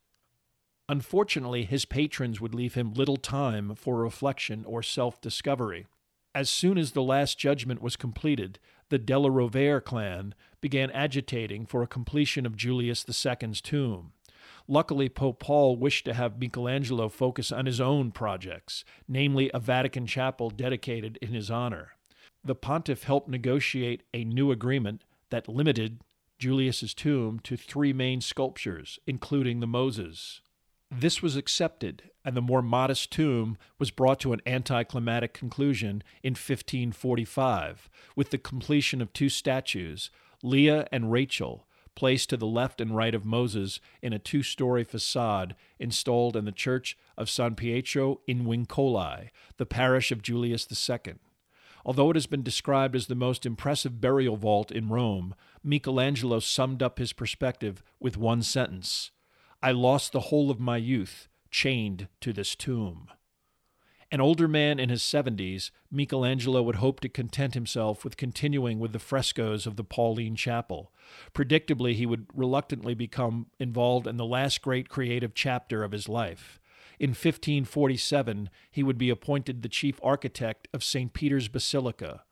Unfortunately, 0.87 1.65
his 1.65 1.85
patrons 1.85 2.39
would 2.39 2.53
leave 2.53 2.75
him 2.75 2.93
little 2.93 3.17
time 3.17 3.75
for 3.75 3.97
reflection 3.97 4.63
or 4.65 4.83
self 4.83 5.19
discovery. 5.19 5.87
As 6.35 6.49
soon 6.49 6.77
as 6.77 6.91
the 6.91 7.01
Last 7.01 7.39
Judgment 7.39 7.81
was 7.81 7.95
completed, 7.95 8.59
the 8.89 8.99
Della 8.99 9.29
Rovere 9.31 9.83
clan 9.83 10.35
began 10.61 10.91
agitating 10.91 11.65
for 11.65 11.81
a 11.81 11.87
completion 11.87 12.45
of 12.45 12.57
Julius 12.57 13.05
II's 13.07 13.61
tomb. 13.61 14.11
Luckily, 14.67 15.09
Pope 15.09 15.39
Paul 15.39 15.75
wished 15.75 16.05
to 16.05 16.13
have 16.13 16.39
Michelangelo 16.39 17.09
focus 17.09 17.51
on 17.51 17.65
his 17.65 17.79
own 17.79 18.11
projects, 18.11 18.83
namely 19.07 19.49
a 19.53 19.59
Vatican 19.59 20.05
chapel 20.05 20.49
dedicated 20.49 21.17
in 21.21 21.29
his 21.29 21.49
honor. 21.49 21.93
The 22.43 22.55
pontiff 22.55 23.03
helped 23.03 23.29
negotiate 23.29 24.03
a 24.13 24.23
new 24.23 24.51
agreement 24.51 25.03
that 25.29 25.47
limited 25.47 26.01
Julius's 26.37 26.93
tomb 26.93 27.39
to 27.41 27.57
three 27.57 27.93
main 27.93 28.21
sculptures, 28.21 28.99
including 29.07 29.61
the 29.61 29.67
Moses. 29.67 30.41
This 30.91 31.21
was 31.21 31.35
accepted, 31.35 32.11
and 32.23 32.37
the 32.37 32.41
more 32.41 32.61
modest 32.61 33.11
tomb 33.11 33.57
was 33.79 33.91
brought 33.91 34.19
to 34.21 34.33
an 34.33 34.41
anticlimactic 34.45 35.33
conclusion 35.33 36.03
in 36.21 36.31
1545 36.33 37.89
with 38.15 38.29
the 38.29 38.37
completion 38.37 39.01
of 39.01 39.11
two 39.11 39.29
statues, 39.29 40.11
Leah 40.43 40.87
and 40.91 41.11
Rachel, 41.11 41.67
placed 41.95 42.29
to 42.29 42.37
the 42.37 42.45
left 42.45 42.79
and 42.79 42.95
right 42.95 43.15
of 43.15 43.25
Moses 43.25 43.79
in 44.01 44.13
a 44.13 44.19
two 44.19 44.43
story 44.43 44.83
facade 44.83 45.55
installed 45.79 46.35
in 46.35 46.45
the 46.45 46.51
church 46.51 46.97
of 47.17 47.29
San 47.29 47.55
Pietro 47.55 48.21
in 48.27 48.45
Vincoli, 48.45 49.29
the 49.57 49.65
parish 49.65 50.11
of 50.11 50.21
Julius 50.21 50.67
II. 50.71 51.15
Although 51.83 52.11
it 52.11 52.15
has 52.15 52.27
been 52.27 52.43
described 52.43 52.95
as 52.95 53.07
the 53.07 53.15
most 53.15 53.45
impressive 53.45 54.01
burial 54.01 54.37
vault 54.37 54.71
in 54.71 54.89
Rome, 54.89 55.35
Michelangelo 55.63 56.39
summed 56.39 56.83
up 56.83 56.99
his 56.99 57.13
perspective 57.13 57.83
with 57.99 58.17
one 58.17 58.43
sentence 58.43 59.11
I 59.65 59.71
lost 59.71 60.11
the 60.11 60.19
whole 60.19 60.51
of 60.51 60.59
my 60.59 60.77
youth, 60.77 61.27
chained 61.49 62.07
to 62.21 62.31
this 62.31 62.55
tomb. 62.55 63.07
An 64.11 64.21
older 64.21 64.47
man 64.47 64.77
in 64.77 64.89
his 64.89 65.01
70s, 65.01 65.71
Michelangelo 65.89 66.61
would 66.61 66.75
hope 66.75 66.99
to 66.99 67.09
content 67.09 67.55
himself 67.55 68.03
with 68.03 68.15
continuing 68.15 68.77
with 68.77 68.93
the 68.93 68.99
frescoes 68.99 69.65
of 69.65 69.75
the 69.75 69.83
Pauline 69.83 70.35
Chapel. 70.35 70.93
Predictably, 71.33 71.95
he 71.95 72.05
would 72.05 72.27
reluctantly 72.35 72.93
become 72.93 73.47
involved 73.59 74.05
in 74.05 74.17
the 74.17 74.23
last 74.23 74.61
great 74.61 74.87
creative 74.87 75.33
chapter 75.33 75.83
of 75.83 75.93
his 75.93 76.07
life. 76.07 76.59
In 76.99 77.09
1547, 77.09 78.51
he 78.69 78.83
would 78.83 78.99
be 78.99 79.09
appointed 79.09 79.63
the 79.63 79.67
chief 79.67 79.99
architect 80.03 80.67
of 80.75 80.83
St. 80.83 81.11
Peter's 81.11 81.47
Basilica. 81.47 82.24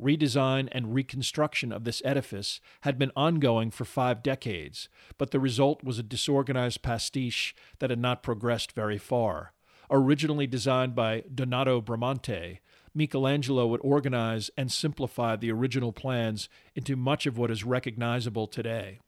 Redesign 0.00 0.68
and 0.70 0.94
reconstruction 0.94 1.72
of 1.72 1.84
this 1.84 2.00
edifice 2.04 2.60
had 2.82 2.98
been 2.98 3.10
ongoing 3.16 3.70
for 3.70 3.84
five 3.84 4.22
decades, 4.22 4.88
but 5.18 5.32
the 5.32 5.40
result 5.40 5.82
was 5.82 5.98
a 5.98 6.04
disorganized 6.04 6.82
pastiche 6.82 7.54
that 7.80 7.90
had 7.90 7.98
not 7.98 8.22
progressed 8.22 8.72
very 8.72 8.98
far. 8.98 9.52
Originally 9.90 10.46
designed 10.46 10.94
by 10.94 11.24
Donato 11.34 11.80
Bramante, 11.80 12.58
Michelangelo 12.94 13.66
would 13.66 13.80
organize 13.82 14.50
and 14.56 14.70
simplify 14.70 15.34
the 15.34 15.50
original 15.50 15.92
plans 15.92 16.48
into 16.74 16.94
much 16.94 17.26
of 17.26 17.36
what 17.36 17.50
is 17.50 17.64
recognizable 17.64 18.46
today. 18.46 19.00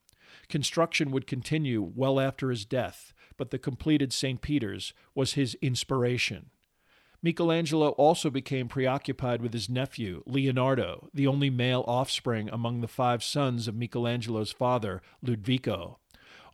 Construction 0.48 1.10
would 1.10 1.26
continue 1.26 1.82
well 1.82 2.18
after 2.18 2.50
his 2.50 2.64
death, 2.64 3.12
but 3.36 3.50
the 3.50 3.58
completed 3.58 4.12
St. 4.12 4.40
Peter's 4.40 4.92
was 5.14 5.34
his 5.34 5.54
inspiration. 5.62 6.50
Michelangelo 7.22 7.90
also 7.90 8.30
became 8.30 8.66
preoccupied 8.66 9.42
with 9.42 9.52
his 9.52 9.68
nephew, 9.68 10.22
Leonardo, 10.26 11.10
the 11.12 11.26
only 11.26 11.50
male 11.50 11.84
offspring 11.86 12.48
among 12.48 12.80
the 12.80 12.88
five 12.88 13.22
sons 13.22 13.68
of 13.68 13.74
Michelangelo's 13.74 14.52
father, 14.52 15.02
Ludovico. 15.22 15.98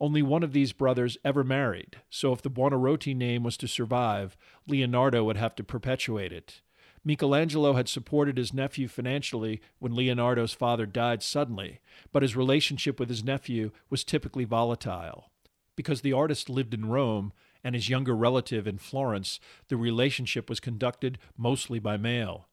Only 0.01 0.23
one 0.23 0.43
of 0.43 0.53
these 0.53 0.73
brothers 0.73 1.17
ever 1.25 1.45
married, 1.45 1.99
so 2.11 2.33
if 2.33 2.43
the 2.43 2.51
Buonarroti 2.51 3.15
name 3.15 3.45
was 3.45 3.57
to 3.59 3.69
survive, 3.69 4.37
Leonardo 4.67 5.23
would 5.23 5.37
have 5.37 5.55
to 5.55 5.65
perpetuate 5.65 6.33
it. 6.33 6.61
Michelangelo 7.05 7.75
had 7.75 7.89
supported 7.89 8.37
his 8.37 8.53
nephew 8.53 8.89
financially 8.89 9.61
when 9.79 9.95
Leonardo's 9.95 10.53
father 10.53 10.85
died 10.85 11.23
suddenly, 11.23 11.79
but 12.11 12.23
his 12.23 12.35
relationship 12.35 12.99
with 12.99 13.09
his 13.09 13.23
nephew 13.23 13.71
was 13.89 14.03
typically 14.03 14.45
volatile. 14.45 15.31
Because 15.77 16.01
the 16.01 16.13
artist 16.13 16.51
lived 16.51 16.75
in 16.75 16.89
Rome, 16.89 17.33
and 17.67 17.75
his 17.75 17.89
younger 17.89 18.15
relative 18.15 18.69
in 18.69 18.79
Florence, 18.79 19.41
the 19.67 19.77
relationship 19.77 20.49
was 20.49 20.61
conducted 20.61 21.19
mostly 21.37 21.81
by 21.81 21.97
mail. 21.97 22.47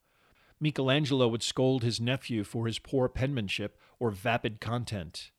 Michelangelo 0.60 1.28
would 1.28 1.44
scold 1.44 1.84
his 1.84 2.02
nephew 2.02 2.44
for 2.44 2.66
his 2.66 2.80
poor 2.80 3.08
penmanship 3.08 3.78
or 4.00 4.10
vapid 4.10 4.60
content. 4.60 5.30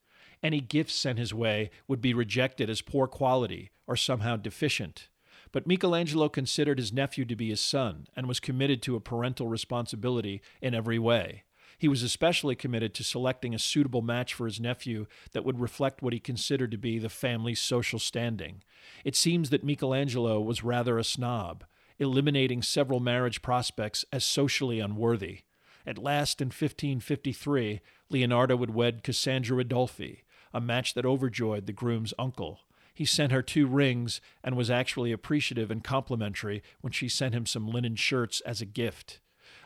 Any 0.41 0.61
gifts 0.61 0.95
sent 0.95 1.19
his 1.19 1.33
way 1.33 1.71
would 1.89 1.99
be 1.99 2.13
rejected 2.13 2.69
as 2.69 2.81
poor 2.81 3.05
quality 3.05 3.71
or 3.85 3.97
somehow 3.97 4.37
deficient. 4.37 5.09
But 5.51 5.67
Michelangelo 5.67 6.29
considered 6.29 6.77
his 6.77 6.93
nephew 6.93 7.25
to 7.25 7.35
be 7.35 7.49
his 7.49 7.59
son 7.59 8.07
and 8.15 8.29
was 8.29 8.39
committed 8.39 8.81
to 8.83 8.95
a 8.95 9.01
parental 9.01 9.49
responsibility 9.49 10.41
in 10.61 10.73
every 10.73 10.99
way. 10.99 11.43
He 11.77 11.87
was 11.87 12.03
especially 12.03 12.55
committed 12.55 12.93
to 12.95 13.03
selecting 13.03 13.53
a 13.53 13.59
suitable 13.59 14.01
match 14.01 14.33
for 14.33 14.45
his 14.45 14.59
nephew 14.59 15.07
that 15.31 15.43
would 15.43 15.59
reflect 15.59 16.01
what 16.01 16.13
he 16.13 16.19
considered 16.19 16.71
to 16.71 16.77
be 16.77 16.99
the 16.99 17.09
family's 17.09 17.59
social 17.59 17.99
standing. 17.99 18.63
It 19.03 19.15
seems 19.15 19.49
that 19.49 19.63
Michelangelo 19.63 20.39
was 20.39 20.63
rather 20.63 20.97
a 20.97 21.03
snob, 21.03 21.63
eliminating 21.99 22.61
several 22.61 22.99
marriage 22.99 23.41
prospects 23.41 24.05
as 24.11 24.23
socially 24.23 24.79
unworthy. 24.79 25.41
At 25.85 25.97
last, 25.97 26.41
in 26.41 26.47
1553, 26.47 27.81
Leonardo 28.09 28.55
would 28.55 28.73
wed 28.73 29.03
Cassandra 29.03 29.63
Ridolfi, 29.63 30.19
a 30.53 30.61
match 30.61 30.93
that 30.93 31.05
overjoyed 31.05 31.67
the 31.67 31.73
groom's 31.73 32.13
uncle. 32.17 32.61
He 32.93 33.05
sent 33.05 33.33
her 33.33 33.41
two 33.41 33.67
rings 33.67 34.21
and 34.43 34.55
was 34.55 34.71
actually 34.71 35.11
appreciative 35.11 35.69
and 35.69 35.83
complimentary 35.83 36.63
when 36.79 36.93
she 36.93 37.09
sent 37.09 37.35
him 37.35 37.45
some 37.45 37.67
linen 37.67 37.97
shirts 37.97 38.39
as 38.41 38.61
a 38.61 38.65
gift. 38.65 39.19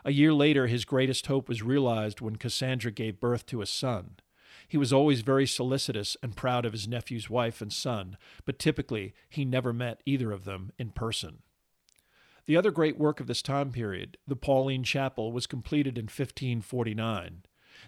A 0.05 0.11
year 0.11 0.33
later, 0.33 0.67
his 0.67 0.85
greatest 0.85 1.27
hope 1.27 1.49
was 1.49 1.61
realized 1.61 2.21
when 2.21 2.37
Cassandra 2.37 2.91
gave 2.91 3.19
birth 3.19 3.45
to 3.47 3.61
a 3.61 3.65
son. 3.65 4.17
He 4.67 4.77
was 4.77 4.93
always 4.93 5.21
very 5.21 5.47
solicitous 5.47 6.15
and 6.21 6.35
proud 6.35 6.65
of 6.65 6.73
his 6.73 6.87
nephew's 6.87 7.29
wife 7.29 7.61
and 7.61 7.73
son, 7.73 8.17
but 8.45 8.59
typically 8.59 9.13
he 9.27 9.43
never 9.43 9.73
met 9.73 10.01
either 10.05 10.31
of 10.31 10.45
them 10.45 10.71
in 10.77 10.91
person. 10.91 11.39
The 12.45 12.55
other 12.57 12.71
great 12.71 12.97
work 12.97 13.19
of 13.19 13.27
this 13.27 13.41
time 13.41 13.71
period, 13.71 14.17
the 14.27 14.35
Pauline 14.35 14.83
Chapel, 14.83 15.31
was 15.31 15.47
completed 15.47 15.97
in 15.97 16.05
1549. 16.05 17.43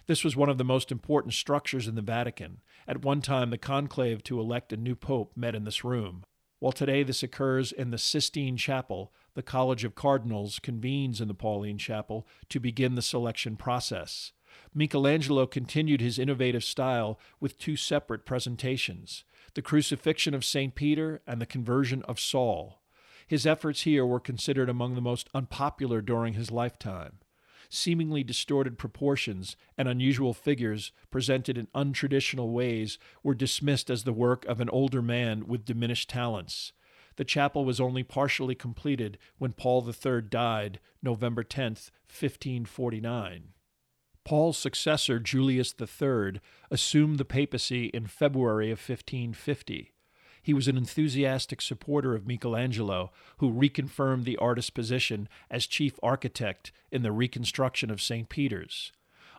This 0.06 0.24
was 0.24 0.36
one 0.36 0.48
of 0.48 0.58
the 0.58 0.64
most 0.64 0.90
important 0.90 1.34
structures 1.34 1.88
in 1.88 1.94
the 1.94 2.02
Vatican. 2.02 2.60
At 2.86 3.04
one 3.04 3.20
time, 3.22 3.50
the 3.50 3.58
conclave 3.58 4.22
to 4.24 4.40
elect 4.40 4.72
a 4.72 4.76
new 4.76 4.94
pope 4.94 5.32
met 5.36 5.54
in 5.54 5.64
this 5.64 5.84
room. 5.84 6.24
While 6.62 6.70
today 6.70 7.02
this 7.02 7.24
occurs 7.24 7.72
in 7.72 7.90
the 7.90 7.98
Sistine 7.98 8.56
Chapel, 8.56 9.12
the 9.34 9.42
College 9.42 9.82
of 9.82 9.96
Cardinals 9.96 10.60
convenes 10.60 11.20
in 11.20 11.26
the 11.26 11.34
Pauline 11.34 11.76
Chapel 11.76 12.24
to 12.50 12.60
begin 12.60 12.94
the 12.94 13.02
selection 13.02 13.56
process. 13.56 14.30
Michelangelo 14.72 15.44
continued 15.44 16.00
his 16.00 16.20
innovative 16.20 16.62
style 16.62 17.18
with 17.40 17.58
two 17.58 17.74
separate 17.74 18.24
presentations 18.24 19.24
the 19.54 19.60
Crucifixion 19.60 20.34
of 20.34 20.44
St. 20.44 20.76
Peter 20.76 21.20
and 21.26 21.40
the 21.40 21.46
Conversion 21.46 22.04
of 22.04 22.20
Saul. 22.20 22.80
His 23.26 23.44
efforts 23.44 23.82
here 23.82 24.06
were 24.06 24.20
considered 24.20 24.70
among 24.70 24.94
the 24.94 25.00
most 25.00 25.28
unpopular 25.34 26.00
during 26.00 26.34
his 26.34 26.52
lifetime. 26.52 27.18
Seemingly 27.74 28.22
distorted 28.22 28.76
proportions 28.76 29.56
and 29.78 29.88
unusual 29.88 30.34
figures 30.34 30.92
presented 31.10 31.56
in 31.56 31.68
untraditional 31.68 32.52
ways 32.52 32.98
were 33.22 33.34
dismissed 33.34 33.88
as 33.88 34.04
the 34.04 34.12
work 34.12 34.44
of 34.44 34.60
an 34.60 34.68
older 34.68 35.00
man 35.00 35.46
with 35.46 35.64
diminished 35.64 36.10
talents. 36.10 36.74
The 37.16 37.24
chapel 37.24 37.64
was 37.64 37.80
only 37.80 38.02
partially 38.02 38.54
completed 38.54 39.16
when 39.38 39.54
Paul 39.54 39.88
III 39.88 40.20
died, 40.20 40.80
November 41.02 41.42
10, 41.42 41.70
1549. 42.10 43.54
Paul's 44.22 44.58
successor, 44.58 45.18
Julius 45.18 45.74
III, 45.80 46.42
assumed 46.70 47.16
the 47.16 47.24
papacy 47.24 47.86
in 47.86 48.06
February 48.06 48.70
of 48.70 48.86
1550. 48.86 49.94
He 50.42 50.52
was 50.52 50.68
an 50.68 50.76
enthusiastic 50.76 51.62
supporter 51.62 52.14
of 52.14 52.26
Michelangelo, 52.26 53.12
who 53.38 53.52
reconfirmed 53.52 54.24
the 54.24 54.36
artist's 54.38 54.70
position 54.70 55.28
as 55.50 55.66
chief 55.66 55.98
architect 56.02 56.72
in 56.90 57.02
the 57.02 57.12
reconstruction 57.12 57.90
of 57.90 58.02
St. 58.02 58.28
Peter's. 58.28 58.92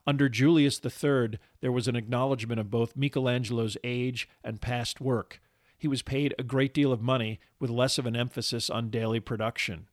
Under 0.08 0.30
Julius 0.30 0.82
III, 0.84 1.40
there 1.62 1.72
was 1.72 1.88
an 1.88 1.96
acknowledgement 1.96 2.60
of 2.60 2.72
both 2.72 2.96
Michelangelo's 2.96 3.78
age 3.84 4.28
and 4.44 4.62
past 4.62 5.00
work, 5.00 5.40
he 5.84 5.88
was 5.90 6.02
paid 6.02 6.34
a 6.40 6.44
great 6.44 6.74
deal 6.74 6.94
of 6.94 7.02
money 7.02 7.42
with 7.60 7.70
less 7.70 7.98
of 7.98 8.06
an 8.06 8.16
emphasis 8.16 8.70
on 8.70 8.90
daily 8.90 9.20
production. 9.20 9.90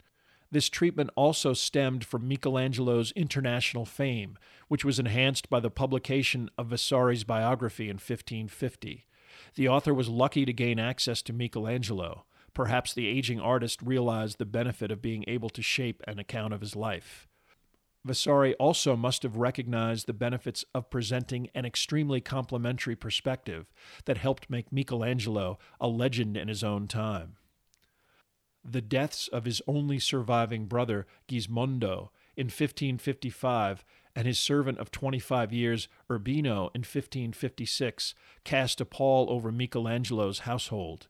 This 0.49 0.68
treatment 0.68 1.11
also 1.16 1.53
stemmed 1.53 2.05
from 2.05 2.29
Michelangelo's 2.29 3.11
international 3.16 3.85
fame, 3.85 4.38
which 4.68 4.85
was 4.85 5.01
enhanced 5.01 5.51
by 5.51 5.59
the 5.59 5.68
publication 5.68 6.49
of 6.57 6.68
Vasari's 6.68 7.25
biography 7.25 7.87
in 7.87 7.96
1550. 7.96 9.05
The 9.55 9.69
author 9.69 9.93
was 9.93 10.09
lucky 10.09 10.45
to 10.45 10.53
gain 10.53 10.79
access 10.79 11.23
to 11.23 11.33
Michelangelo. 11.33 12.25
Perhaps 12.55 12.95
the 12.95 13.07
aging 13.07 13.41
artist 13.41 13.81
realized 13.83 14.39
the 14.39 14.45
benefit 14.45 14.91
of 14.91 15.03
being 15.03 15.25
able 15.27 15.51
to 15.51 15.63
shape 15.63 16.03
an 16.07 16.19
account 16.19 16.53
of 16.53 16.61
his 16.61 16.77
life. 16.77 17.29
Vasari 18.05 18.55
also 18.55 18.97
must 18.97 19.23
have 19.23 19.37
recognized 19.37 20.07
the 20.07 20.15
benefits 20.15 20.65
of 20.75 20.91
presenting 20.91 21.51
an 21.55 21.67
extremely 21.67 22.21
complimentary 22.21 22.97
perspective 22.97 23.67
that 24.07 24.19
helped 24.19 24.49
make 24.49 24.73
Michelangelo 24.73 25.59
a 25.81 25.87
legend 25.87 26.37
in 26.37 26.49
his 26.49 26.65
own 26.65 26.89
time. 26.89 27.37
The 28.65 28.81
deaths 28.81 29.29
of 29.29 29.45
his 29.45 29.61
only 29.67 29.99
surviving 29.99 30.67
brother, 30.67 31.07
Gismondo, 31.29 32.11
in 32.37 32.47
1555, 32.47 33.85
and 34.14 34.27
his 34.27 34.38
servant 34.38 34.79
of 34.79 34.90
25 34.90 35.53
years, 35.53 35.88
Urbino, 36.11 36.70
in 36.75 36.81
1556, 36.81 38.14
cast 38.44 38.81
a 38.81 38.85
pall 38.85 39.31
over 39.31 39.53
Michelangelo's 39.53 40.40
household. 40.40 41.09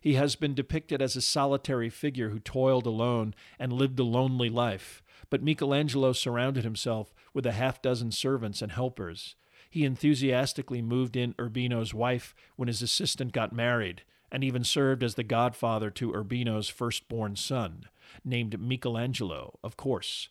He 0.00 0.14
has 0.14 0.36
been 0.36 0.54
depicted 0.54 1.02
as 1.02 1.16
a 1.16 1.22
solitary 1.22 1.90
figure 1.90 2.28
who 2.28 2.38
toiled 2.38 2.86
alone 2.86 3.34
and 3.58 3.72
lived 3.72 3.98
a 3.98 4.04
lonely 4.04 4.48
life 4.48 5.02
but 5.30 5.42
Michelangelo 5.42 6.12
surrounded 6.12 6.64
himself 6.64 7.12
with 7.34 7.46
a 7.46 7.52
half 7.52 7.82
dozen 7.82 8.12
servants 8.12 8.62
and 8.62 8.72
helpers. 8.72 9.34
He 9.68 9.84
enthusiastically 9.84 10.82
moved 10.82 11.16
in 11.16 11.34
Urbino's 11.38 11.92
wife 11.92 12.34
when 12.56 12.68
his 12.68 12.82
assistant 12.82 13.32
got 13.32 13.52
married, 13.52 14.02
and 14.30 14.42
even 14.44 14.64
served 14.64 15.02
as 15.02 15.14
the 15.14 15.22
godfather 15.22 15.90
to 15.90 16.12
Urbino's 16.12 16.68
firstborn 16.68 17.36
son, 17.36 17.84
named 18.24 18.60
Michelangelo, 18.60 19.58
of 19.62 19.76
course. 19.76 20.28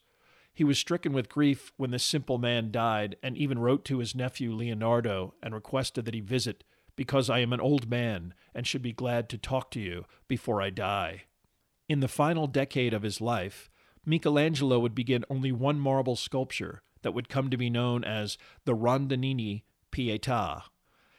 He 0.56 0.64
was 0.64 0.80
stricken 0.80 1.12
with 1.12 1.28
grief 1.28 1.74
when 1.76 1.92
this 1.92 2.04
simple 2.04 2.38
man 2.38 2.72
died, 2.72 3.18
and 3.22 3.38
even 3.38 3.60
wrote 3.60 3.84
to 3.86 4.00
his 4.00 4.16
nephew 4.16 4.54
Leonardo 4.54 5.34
and 5.44 5.54
requested 5.54 6.06
that 6.06 6.14
he 6.14 6.22
visit, 6.22 6.64
because 6.96 7.30
I 7.30 7.40
am 7.40 7.52
an 7.52 7.60
old 7.60 7.90
man 7.90 8.34
and 8.54 8.66
should 8.66 8.82
be 8.82 8.94
glad 8.94 9.28
to 9.30 9.38
talk 9.38 9.70
to 9.72 9.82
you 9.82 10.06
before 10.30 10.62
I 10.62 10.70
die. 10.70 11.24
In 11.90 12.00
the 12.00 12.08
final 12.08 12.48
decade 12.48 12.94
of 12.94 13.04
his 13.04 13.20
life, 13.20 13.70
Michelangelo 14.06 14.80
would 14.80 14.96
begin 14.96 15.26
only 15.30 15.52
one 15.52 15.80
marble 15.80 16.16
sculpture 16.16 16.82
that 17.02 17.14
would 17.14 17.28
come 17.28 17.50
to 17.50 17.58
be 17.58 17.70
known 17.70 18.06
as 18.06 18.38
the 18.64 18.76
Rondanini 18.76 19.64
Pietà. 19.92 20.64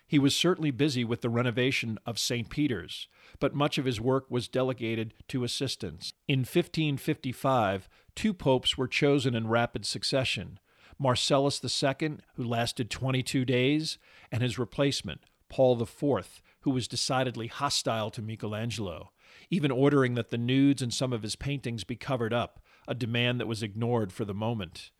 He 0.06 0.18
was 0.18 0.36
certainly 0.36 0.70
busy 0.70 1.04
with 1.04 1.20
the 1.20 1.28
renovation 1.28 1.98
of 2.06 2.18
St. 2.18 2.48
Peter's, 2.48 3.08
but 3.40 3.54
much 3.54 3.76
of 3.76 3.84
his 3.84 4.00
work 4.00 4.30
was 4.30 4.48
delegated 4.48 5.14
to 5.28 5.42
assistants. 5.42 6.12
In 6.28 6.40
1555, 6.40 7.88
two 8.14 8.32
popes 8.32 8.78
were 8.78 8.88
chosen 8.88 9.34
in 9.34 9.48
rapid 9.48 9.84
succession 9.84 10.60
Marcellus 10.98 11.60
II, 11.62 12.18
who 12.34 12.44
lasted 12.44 12.90
22 12.90 13.44
days, 13.44 13.98
and 14.32 14.42
his 14.42 14.58
replacement, 14.58 15.20
Paul 15.48 15.80
IV, 15.80 16.42
who 16.60 16.70
was 16.70 16.88
decidedly 16.88 17.48
hostile 17.48 18.10
to 18.10 18.22
Michelangelo, 18.22 19.12
even 19.50 19.70
ordering 19.70 20.14
that 20.14 20.30
the 20.30 20.38
nudes 20.38 20.82
in 20.82 20.90
some 20.90 21.12
of 21.12 21.22
his 21.22 21.36
paintings 21.36 21.84
be 21.84 21.96
covered 21.96 22.32
up, 22.32 22.60
a 22.88 22.94
demand 22.94 23.40
that 23.40 23.46
was 23.46 23.62
ignored 23.62 24.12
for 24.12 24.24
the 24.24 24.34
moment. 24.34 24.90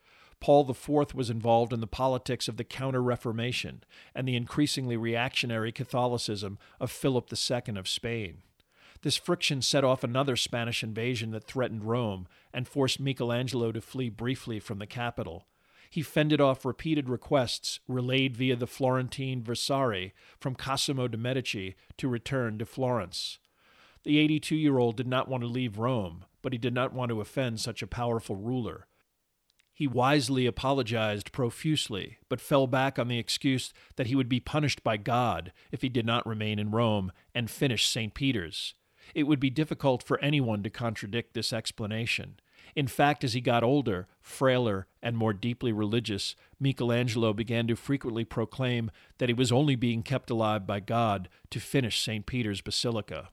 Paul 0.41 0.69
IV 0.71 1.15
was 1.15 1.31
involved 1.31 1.73
in 1.73 1.81
the 1.81 1.87
politics 1.87 2.49
of 2.49 2.57
the 2.57 2.65
Counter 2.65 3.03
Reformation 3.03 3.83
and 4.15 4.29
the 4.29 4.37
increasingly 4.37 4.97
reactionary 4.97 5.73
Catholicism 5.73 6.59
of 6.79 6.91
Philip 6.91 7.31
II 7.33 7.77
of 7.77 7.89
Spain. 7.89 8.43
This 9.03 9.17
friction 9.17 9.63
set 9.63 9.85
off 9.85 10.03
another 10.05 10.37
Spanish 10.37 10.83
invasion 10.83 11.31
that 11.31 11.45
threatened 11.45 11.85
Rome 11.85 12.27
and 12.53 12.67
forced 12.67 13.01
Michelangelo 13.01 13.73
to 13.73 13.81
flee 13.81 14.09
briefly 14.09 14.59
from 14.59 14.79
the 14.79 14.87
capital. 14.87 15.47
He 15.91 16.03
fended 16.03 16.41
off 16.41 16.65
repeated 16.65 17.09
requests 17.09 17.81
relayed 17.87 18.37
via 18.37 18.57
the 18.57 18.67
Florentine 18.67 19.43
Vasari 19.43 20.13
from 20.39 20.55
Cosimo 20.55 21.09
de' 21.09 21.17
Medici 21.17 21.77
to 21.99 22.09
return 22.09 22.59
to 22.59 22.67
Florence. 22.67 23.39
The 24.03 24.19
82 24.19 24.57
year 24.57 24.79
old 24.79 24.97
did 24.97 25.07
not 25.07 25.29
want 25.29 25.43
to 25.43 25.49
leave 25.49 25.79
Rome, 25.79 26.25
but 26.43 26.53
he 26.53 26.59
did 26.59 26.75
not 26.75 26.93
want 26.93 27.11
to 27.11 27.21
offend 27.21 27.61
such 27.61 27.83
a 27.83 27.87
powerful 27.87 28.37
ruler. 28.37 28.87
He 29.77 29.87
wisely 29.87 30.47
apologized 30.47 31.33
profusely, 31.33 32.17
but 32.31 32.41
fell 32.41 32.67
back 32.67 32.99
on 32.99 33.09
the 33.09 33.19
excuse 33.19 33.75
that 33.97 34.07
he 34.07 34.17
would 34.17 34.29
be 34.29 34.41
punished 34.41 34.83
by 34.83 34.97
God 34.97 35.53
if 35.71 35.83
he 35.83 35.91
did 35.91 36.07
not 36.07 36.27
remain 36.27 36.59
in 36.59 36.71
Rome 36.71 37.13
and 37.35 37.51
finish 37.51 37.87
St. 37.87 38.15
Peter's. 38.15 38.73
It 39.15 39.25
would 39.25 39.39
be 39.39 39.51
difficult 39.51 40.03
for 40.03 40.19
anyone 40.21 40.63
to 40.63 40.71
contradict 40.71 41.35
this 41.35 41.53
explanation. 41.53 42.41
In 42.75 42.87
fact, 42.87 43.23
as 43.23 43.35
he 43.35 43.43
got 43.43 43.63
older, 43.63 44.09
frailer, 44.23 44.87
and 45.03 45.15
more 45.15 45.35
deeply 45.35 45.73
religious, 45.73 46.37
Michelangelo 46.59 47.35
began 47.35 47.67
to 47.67 47.77
frequently 47.77 48.25
proclaim 48.25 48.91
that 49.19 49.29
he 49.29 49.35
was 49.35 49.53
only 49.53 49.77
being 49.77 50.03
kept 50.03 50.31
alive 50.31 50.67
by 50.67 50.81
God 50.81 51.29
to 51.51 51.61
finish 51.61 52.01
St. 52.01 52.25
Peter's 52.25 52.63
Basilica. 52.63 53.29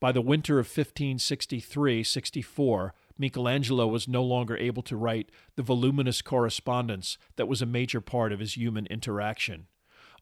By 0.00 0.10
the 0.10 0.20
winter 0.20 0.58
of 0.58 0.66
1563 0.66 2.02
64, 2.02 2.92
Michelangelo 3.20 3.86
was 3.86 4.08
no 4.08 4.24
longer 4.24 4.56
able 4.56 4.82
to 4.82 4.96
write 4.96 5.30
the 5.54 5.62
voluminous 5.62 6.22
correspondence 6.22 7.18
that 7.36 7.46
was 7.46 7.60
a 7.60 7.66
major 7.66 8.00
part 8.00 8.32
of 8.32 8.40
his 8.40 8.56
human 8.56 8.86
interaction. 8.86 9.66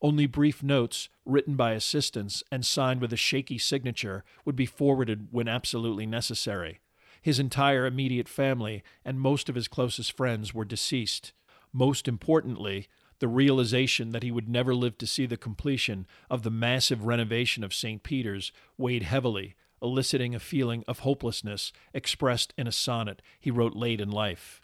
Only 0.03 0.27
brief 0.27 0.65
notes, 0.65 1.09
written 1.25 1.55
by 1.55 1.73
assistants 1.73 2.43
and 2.51 2.67
signed 2.67 3.01
with 3.01 3.13
a 3.13 3.17
shaky 3.17 3.57
signature, 3.57 4.25
would 4.45 4.57
be 4.57 4.67
forwarded 4.67 5.29
when 5.31 5.47
absolutely 5.47 6.07
necessary. 6.07 6.81
His 7.23 7.39
entire 7.39 7.87
immediate 7.87 8.29
family 8.29 8.83
and 9.05 9.21
most 9.21 9.49
of 9.49 9.55
his 9.55 9.69
closest 9.69 10.17
friends 10.17 10.53
were 10.53 10.65
deceased. 10.65 11.33
Most 11.73 12.09
importantly, 12.09 12.89
the 13.21 13.29
realization 13.29 14.11
that 14.11 14.25
he 14.25 14.33
would 14.33 14.49
never 14.49 14.75
live 14.75 14.99
to 14.99 15.07
see 15.07 15.27
the 15.27 15.37
completion 15.37 16.07
of 16.29 16.43
the 16.43 16.51
massive 16.51 17.05
renovation 17.05 17.63
of 17.63 17.75
St. 17.75 18.03
Peter's 18.03 18.51
weighed 18.77 19.05
heavily 19.05 19.55
eliciting 19.83 20.35
a 20.35 20.41
feeling 20.41 20.85
of 20.89 21.01
hopelessness 21.01 21.73
expressed 21.95 22.53
in 22.57 22.67
a 22.67 22.73
sonnet 22.73 23.23
he 23.41 23.51
wrote 23.51 23.75
late 23.75 24.01
in 24.01 24.11
life. 24.11 24.61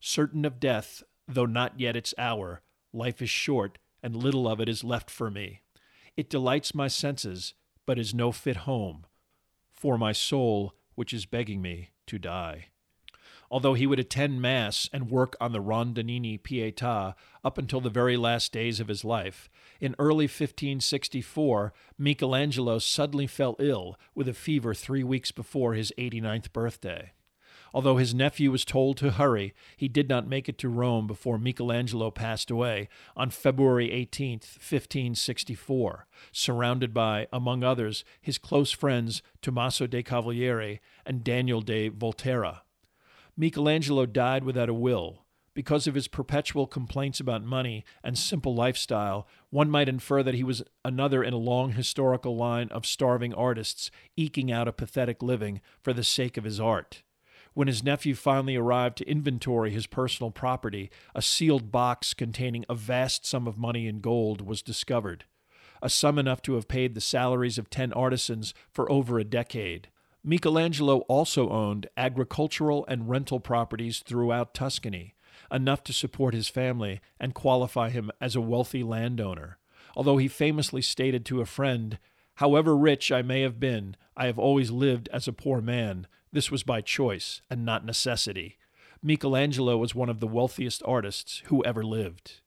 Certain 0.00 0.44
of 0.44 0.60
death, 0.60 1.02
though 1.26 1.46
not 1.46 1.78
yet 1.78 1.96
its 1.96 2.14
hour, 2.16 2.62
life 2.92 3.20
is 3.20 3.30
short, 3.30 3.78
and 4.02 4.16
little 4.16 4.48
of 4.48 4.60
it 4.60 4.68
is 4.68 4.84
left 4.84 5.10
for 5.10 5.30
me. 5.30 5.60
It 6.16 6.30
delights 6.30 6.74
my 6.74 6.88
senses, 6.88 7.54
but 7.86 7.98
is 7.98 8.14
no 8.14 8.32
fit 8.32 8.58
home 8.58 9.06
for 9.72 9.98
my 9.98 10.12
soul, 10.12 10.74
which 10.94 11.12
is 11.12 11.26
begging 11.26 11.62
me 11.62 11.90
to 12.06 12.18
die 12.18 12.68
although 13.50 13.74
he 13.74 13.86
would 13.86 13.98
attend 13.98 14.42
Mass 14.42 14.88
and 14.92 15.10
work 15.10 15.36
on 15.40 15.52
the 15.52 15.62
Rondanini 15.62 16.40
Pietà 16.40 17.14
up 17.44 17.58
until 17.58 17.80
the 17.80 17.90
very 17.90 18.16
last 18.16 18.52
days 18.52 18.80
of 18.80 18.88
his 18.88 19.04
life. 19.04 19.48
In 19.80 19.94
early 19.98 20.24
1564, 20.24 21.72
Michelangelo 21.96 22.78
suddenly 22.78 23.26
fell 23.26 23.56
ill 23.58 23.98
with 24.14 24.28
a 24.28 24.34
fever 24.34 24.74
three 24.74 25.04
weeks 25.04 25.30
before 25.30 25.74
his 25.74 25.92
89th 25.98 26.52
birthday. 26.52 27.12
Although 27.74 27.98
his 27.98 28.14
nephew 28.14 28.50
was 28.50 28.64
told 28.64 28.96
to 28.96 29.12
hurry, 29.12 29.54
he 29.76 29.88
did 29.88 30.08
not 30.08 30.26
make 30.26 30.48
it 30.48 30.58
to 30.58 30.68
Rome 30.68 31.06
before 31.06 31.38
Michelangelo 31.38 32.10
passed 32.10 32.50
away 32.50 32.88
on 33.14 33.30
February 33.30 33.92
18, 33.92 34.38
1564, 34.38 36.06
surrounded 36.32 36.94
by, 36.94 37.26
among 37.32 37.62
others, 37.62 38.04
his 38.20 38.38
close 38.38 38.72
friends 38.72 39.22
Tommaso 39.42 39.86
de 39.86 40.02
Cavalieri 40.02 40.80
and 41.04 41.22
Daniel 41.22 41.60
de 41.60 41.90
Volterra. 41.90 42.62
Michelangelo 43.40 44.04
died 44.04 44.42
without 44.42 44.68
a 44.68 44.74
will. 44.74 45.24
Because 45.54 45.86
of 45.86 45.94
his 45.94 46.08
perpetual 46.08 46.66
complaints 46.66 47.20
about 47.20 47.44
money 47.44 47.84
and 48.02 48.18
simple 48.18 48.52
lifestyle, 48.52 49.28
one 49.50 49.70
might 49.70 49.88
infer 49.88 50.24
that 50.24 50.34
he 50.34 50.42
was 50.42 50.64
another 50.84 51.22
in 51.22 51.32
a 51.32 51.38
long 51.38 51.72
historical 51.72 52.36
line 52.36 52.68
of 52.70 52.84
starving 52.84 53.32
artists 53.32 53.92
eking 54.16 54.50
out 54.50 54.66
a 54.66 54.72
pathetic 54.72 55.22
living 55.22 55.60
for 55.80 55.92
the 55.92 56.02
sake 56.02 56.36
of 56.36 56.42
his 56.42 56.58
art. 56.58 57.04
When 57.54 57.68
his 57.68 57.84
nephew 57.84 58.16
finally 58.16 58.56
arrived 58.56 58.98
to 58.98 59.08
inventory 59.08 59.70
his 59.70 59.86
personal 59.86 60.32
property, 60.32 60.90
a 61.14 61.22
sealed 61.22 61.70
box 61.70 62.14
containing 62.14 62.64
a 62.68 62.74
vast 62.74 63.24
sum 63.24 63.46
of 63.46 63.56
money 63.56 63.86
in 63.86 64.00
gold 64.00 64.40
was 64.40 64.62
discovered, 64.62 65.26
a 65.80 65.88
sum 65.88 66.18
enough 66.18 66.42
to 66.42 66.54
have 66.54 66.66
paid 66.66 66.94
the 66.94 67.00
salaries 67.00 67.56
of 67.56 67.70
ten 67.70 67.92
artisans 67.92 68.52
for 68.72 68.90
over 68.90 69.20
a 69.20 69.24
decade. 69.24 69.90
Michelangelo 70.24 70.98
also 71.08 71.48
owned 71.48 71.88
agricultural 71.96 72.84
and 72.86 73.08
rental 73.08 73.40
properties 73.40 74.00
throughout 74.00 74.54
Tuscany, 74.54 75.14
enough 75.50 75.82
to 75.84 75.92
support 75.92 76.34
his 76.34 76.48
family 76.48 77.00
and 77.20 77.34
qualify 77.34 77.90
him 77.90 78.10
as 78.20 78.34
a 78.34 78.40
wealthy 78.40 78.82
landowner. 78.82 79.58
Although 79.96 80.18
he 80.18 80.28
famously 80.28 80.82
stated 80.82 81.24
to 81.26 81.40
a 81.40 81.46
friend, 81.46 81.98
However 82.36 82.76
rich 82.76 83.10
I 83.10 83.22
may 83.22 83.40
have 83.40 83.58
been, 83.58 83.96
I 84.16 84.26
have 84.26 84.38
always 84.38 84.70
lived 84.70 85.08
as 85.12 85.26
a 85.26 85.32
poor 85.32 85.60
man. 85.60 86.06
This 86.32 86.52
was 86.52 86.62
by 86.62 86.80
choice 86.82 87.42
and 87.50 87.64
not 87.64 87.84
necessity. 87.84 88.58
Michelangelo 89.02 89.76
was 89.76 89.94
one 89.94 90.08
of 90.08 90.20
the 90.20 90.26
wealthiest 90.28 90.82
artists 90.84 91.42
who 91.46 91.64
ever 91.64 91.82
lived. 91.82 92.40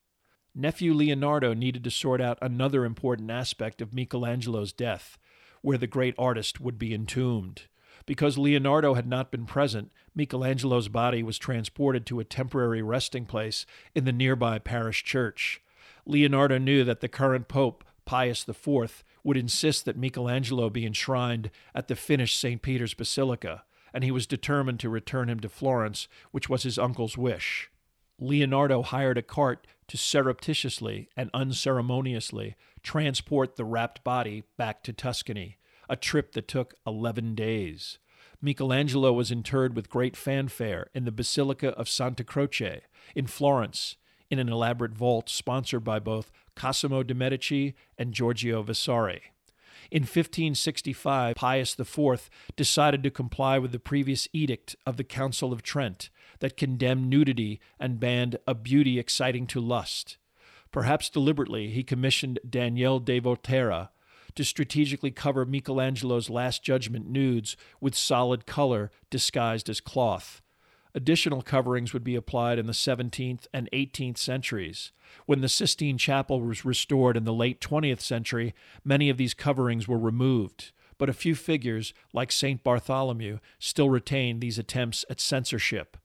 Nephew 0.56 0.94
Leonardo 0.94 1.54
needed 1.54 1.84
to 1.84 1.92
sort 1.92 2.22
out 2.22 2.38
another 2.42 2.86
important 2.86 3.32
aspect 3.32 3.82
of 3.82 3.94
Michelangelo's 3.94 4.72
death 4.72 5.18
where 5.62 5.78
the 5.78 5.88
great 5.88 6.16
artist 6.18 6.60
would 6.60 6.78
be 6.78 6.94
entombed. 6.94 7.64
Because 8.06 8.38
Leonardo 8.38 8.96
had 8.96 9.08
not 9.08 9.32
been 9.32 9.46
present, 9.46 9.92
Michelangelo's 10.16 10.88
body 10.88 11.24
was 11.24 11.38
transported 11.38 12.06
to 12.06 12.20
a 12.20 12.26
temporary 12.26 12.82
resting 12.82 13.26
place 13.26 13.66
in 13.94 14.06
the 14.06 14.12
nearby 14.12 14.60
parish 14.60 15.04
church. 15.04 15.62
Leonardo 16.06 16.58
knew 16.58 16.84
that 16.84 17.00
the 17.00 17.08
current 17.08 17.48
pope, 17.48 17.84
Pius 18.06 18.48
IV, 18.48 19.04
would 19.24 19.38
insist 19.38 19.86
that 19.86 19.98
Michelangelo 19.98 20.70
be 20.70 20.86
enshrined 20.86 21.52
at 21.76 21.88
the 21.88 21.96
finished 21.96 22.40
St. 22.40 22.62
Peter's 22.62 22.96
Basilica, 22.96 23.64
and 23.94 24.04
he 24.04 24.12
was 24.12 24.26
determined 24.26 24.80
to 24.80 24.90
return 24.90 25.30
him 25.30 25.40
to 25.40 25.50
Florence, 25.50 26.08
which 26.32 26.50
was 26.50 26.64
his 26.64 26.80
uncle's 26.80 27.18
wish. 27.18 27.70
Leonardo 28.20 28.82
hired 28.82 29.18
a 29.18 29.22
cart 29.22 29.68
to 29.88 29.98
surreptitiously 29.98 31.10
and 31.18 31.30
unceremoniously 31.34 32.56
transport 32.84 33.56
the 33.56 33.66
wrapped 33.66 34.04
body 34.04 34.44
back 34.58 34.84
to 34.84 34.94
Tuscany, 34.94 35.58
a 35.90 35.96
trip 35.96 36.34
that 36.34 36.48
took 36.48 36.76
11 36.86 37.36
days. 37.36 38.00
Michelangelo 38.42 39.14
was 39.14 39.32
interred 39.32 39.76
with 39.76 39.90
great 39.90 40.18
fanfare 40.18 40.90
in 40.94 41.06
the 41.06 41.12
Basilica 41.12 41.70
of 41.70 41.90
Santa 41.90 42.24
Croce 42.24 42.82
in 43.16 43.28
Florence, 43.28 43.98
in 44.30 44.40
an 44.40 44.50
elaborate 44.50 44.94
vault 44.94 45.30
sponsored 45.30 45.84
by 45.84 46.00
both 46.00 46.32
Cosimo 46.56 47.04
de' 47.04 47.14
Medici 47.14 47.76
and 47.98 48.14
Giorgio 48.14 48.64
Vasari. 48.64 49.22
In 49.92 50.04
1565, 50.04 51.36
Pius 51.36 51.78
IV 51.78 52.30
decided 52.56 53.04
to 53.04 53.12
comply 53.12 53.60
with 53.60 53.72
the 53.72 53.80
previous 53.80 54.28
edict 54.32 54.76
of 54.86 54.98
the 54.98 55.04
Council 55.04 55.52
of 55.52 55.64
Trent 55.64 56.10
that 56.40 56.58
condemned 56.58 57.10
nudity 57.10 57.60
and 57.80 58.00
banned 58.00 58.38
a 58.48 58.56
beauty 58.56 59.00
exciting 59.00 59.48
to 59.48 59.60
lust. 59.60 60.18
Perhaps 60.72 61.10
deliberately, 61.10 61.70
he 61.70 61.84
commissioned 61.84 62.40
Daniel 62.50 63.00
de 63.00 63.20
Volterra 63.20 63.90
to 64.36 64.44
strategically 64.44 65.12
cover 65.12 65.46
Michelangelo's 65.46 66.30
Last 66.30 66.64
Judgment 66.64 67.10
nudes 67.10 67.58
with 67.82 67.96
solid 67.96 68.46
color 68.46 68.90
disguised 69.10 69.70
as 69.70 69.82
cloth. 69.82 70.42
Additional 70.94 71.42
coverings 71.42 71.94
would 71.94 72.04
be 72.04 72.16
applied 72.16 72.60
in 72.60 72.68
the 72.68 72.74
17th 72.74 73.48
and 73.54 73.70
18th 73.72 74.18
centuries. 74.18 74.92
When 75.26 75.42
the 75.42 75.50
Sistine 75.50 75.98
Chapel 75.98 76.42
was 76.42 76.66
restored 76.66 77.16
in 77.16 77.24
the 77.24 77.34
late 77.34 77.62
20th 77.62 78.02
century, 78.02 78.54
many 78.84 79.10
of 79.10 79.18
these 79.18 79.34
coverings 79.34 79.88
were 79.88 80.00
removed, 80.00 80.72
but 80.98 81.10
a 81.10 81.14
few 81.14 81.34
figures, 81.36 81.94
like 82.14 82.32
St. 82.32 82.64
Bartholomew, 82.64 83.40
still 83.58 83.90
retain 83.90 84.40
these 84.40 84.60
attempts 84.60 85.06
at 85.10 85.22
censorship. 85.22 85.98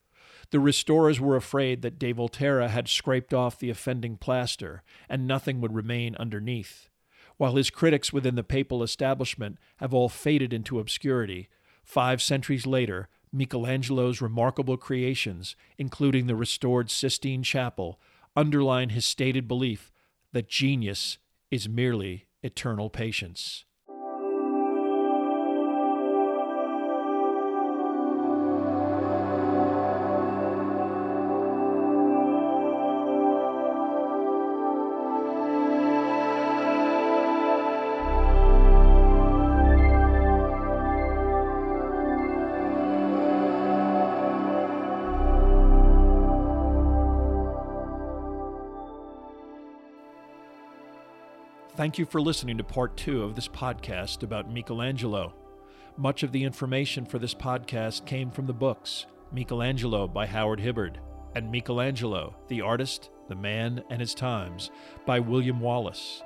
The 0.51 0.61
restorers 0.61 1.21
were 1.21 1.37
afraid 1.37 1.83
that 1.83 1.99
de 1.99 2.13
Volterra 2.13 2.69
had 2.69 2.89
scraped 2.89 3.35
off 3.35 3.59
the 3.59 3.71
offending 3.71 4.17
plaster, 4.17 4.83
and 5.09 5.27
nothing 5.27 5.61
would 5.61 5.75
remain 5.75 6.15
underneath. 6.17 6.89
While 7.37 7.57
his 7.57 7.71
critics 7.71 8.13
within 8.13 8.35
the 8.35 8.43
papal 8.43 8.83
establishment 8.83 9.59
have 9.77 9.93
all 9.93 10.09
faded 10.09 10.53
into 10.53 10.79
obscurity, 10.79 11.49
five 11.85 12.23
centuries 12.23 12.67
later, 12.67 13.09
Michelangelo's 13.33 14.21
remarkable 14.21 14.77
creations, 14.77 15.57
including 15.77 16.27
the 16.27 16.37
restored 16.37 16.91
Sistine 16.91 17.43
Chapel, 17.43 18.01
underline 18.35 18.91
his 18.91 19.05
stated 19.05 19.47
belief 19.47 19.93
that 20.33 20.49
genius 20.49 21.19
is 21.51 21.69
merely 21.69 22.27
eternal 22.43 22.89
patience. 22.89 23.65
Thank 51.87 51.99
you 51.99 52.05
for 52.05 52.21
listening 52.21 52.59
to 52.59 52.65
part 52.65 52.97
two 52.97 53.23
of 53.23 53.37
this 53.37 53.47
podcast 53.47 54.25
about 54.25 54.51
Michelangelo. 54.51 55.33
Much 55.97 56.25
of 56.25 56.33
the 56.33 56.43
information 56.43 57.07
for 57.07 57.21
this 57.21 57.33
podcast 57.33 58.05
came 58.07 58.29
from 58.29 58.49
the 58.49 58.53
books 58.53 59.07
Michelangelo 59.31 60.09
by 60.09 60.27
Howard 60.27 60.59
Hibbard 60.59 60.99
and 61.37 61.49
Michelangelo, 61.49 62.35
the 62.49 62.61
Artist, 62.61 63.11
the 63.29 63.37
Man, 63.37 63.85
and 63.89 64.01
His 64.01 64.15
Times 64.15 64.73
by 65.07 65.21
William 65.21 65.61
Wallace. 65.61 66.25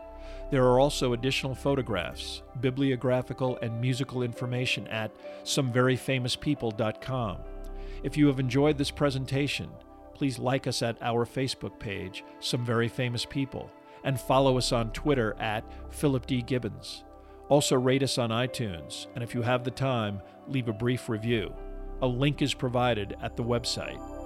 There 0.50 0.64
are 0.64 0.80
also 0.80 1.12
additional 1.12 1.54
photographs, 1.54 2.40
bibliographical, 2.62 3.58
and 3.60 3.82
musical 3.82 4.22
information 4.22 4.86
at 4.86 5.14
someveryfamouspeople.com. 5.44 7.36
If 8.02 8.16
you 8.16 8.28
have 8.28 8.40
enjoyed 8.40 8.78
this 8.78 8.90
presentation, 8.90 9.68
please 10.14 10.38
like 10.38 10.66
us 10.66 10.80
at 10.80 10.96
our 11.02 11.26
Facebook 11.26 11.78
page, 11.78 12.24
Some 12.38 12.64
Very 12.64 12.88
Famous 12.88 13.26
People 13.26 13.70
and 14.04 14.20
follow 14.20 14.58
us 14.58 14.72
on 14.72 14.92
Twitter 14.92 15.36
at 15.38 15.64
Philip 15.90 16.26
D. 16.26 16.42
Gibbons. 16.42 17.04
Also, 17.48 17.76
rate 17.76 18.02
us 18.02 18.16
on 18.16 18.30
iTunes, 18.30 19.08
and 19.14 19.24
if 19.24 19.34
you 19.34 19.42
have 19.42 19.64
the 19.64 19.70
time, 19.70 20.20
leave 20.46 20.68
a 20.68 20.72
brief 20.72 21.08
review. 21.08 21.52
A 22.02 22.06
link 22.06 22.42
is 22.42 22.54
provided 22.54 23.16
at 23.22 23.36
the 23.36 23.42
website. 23.42 24.19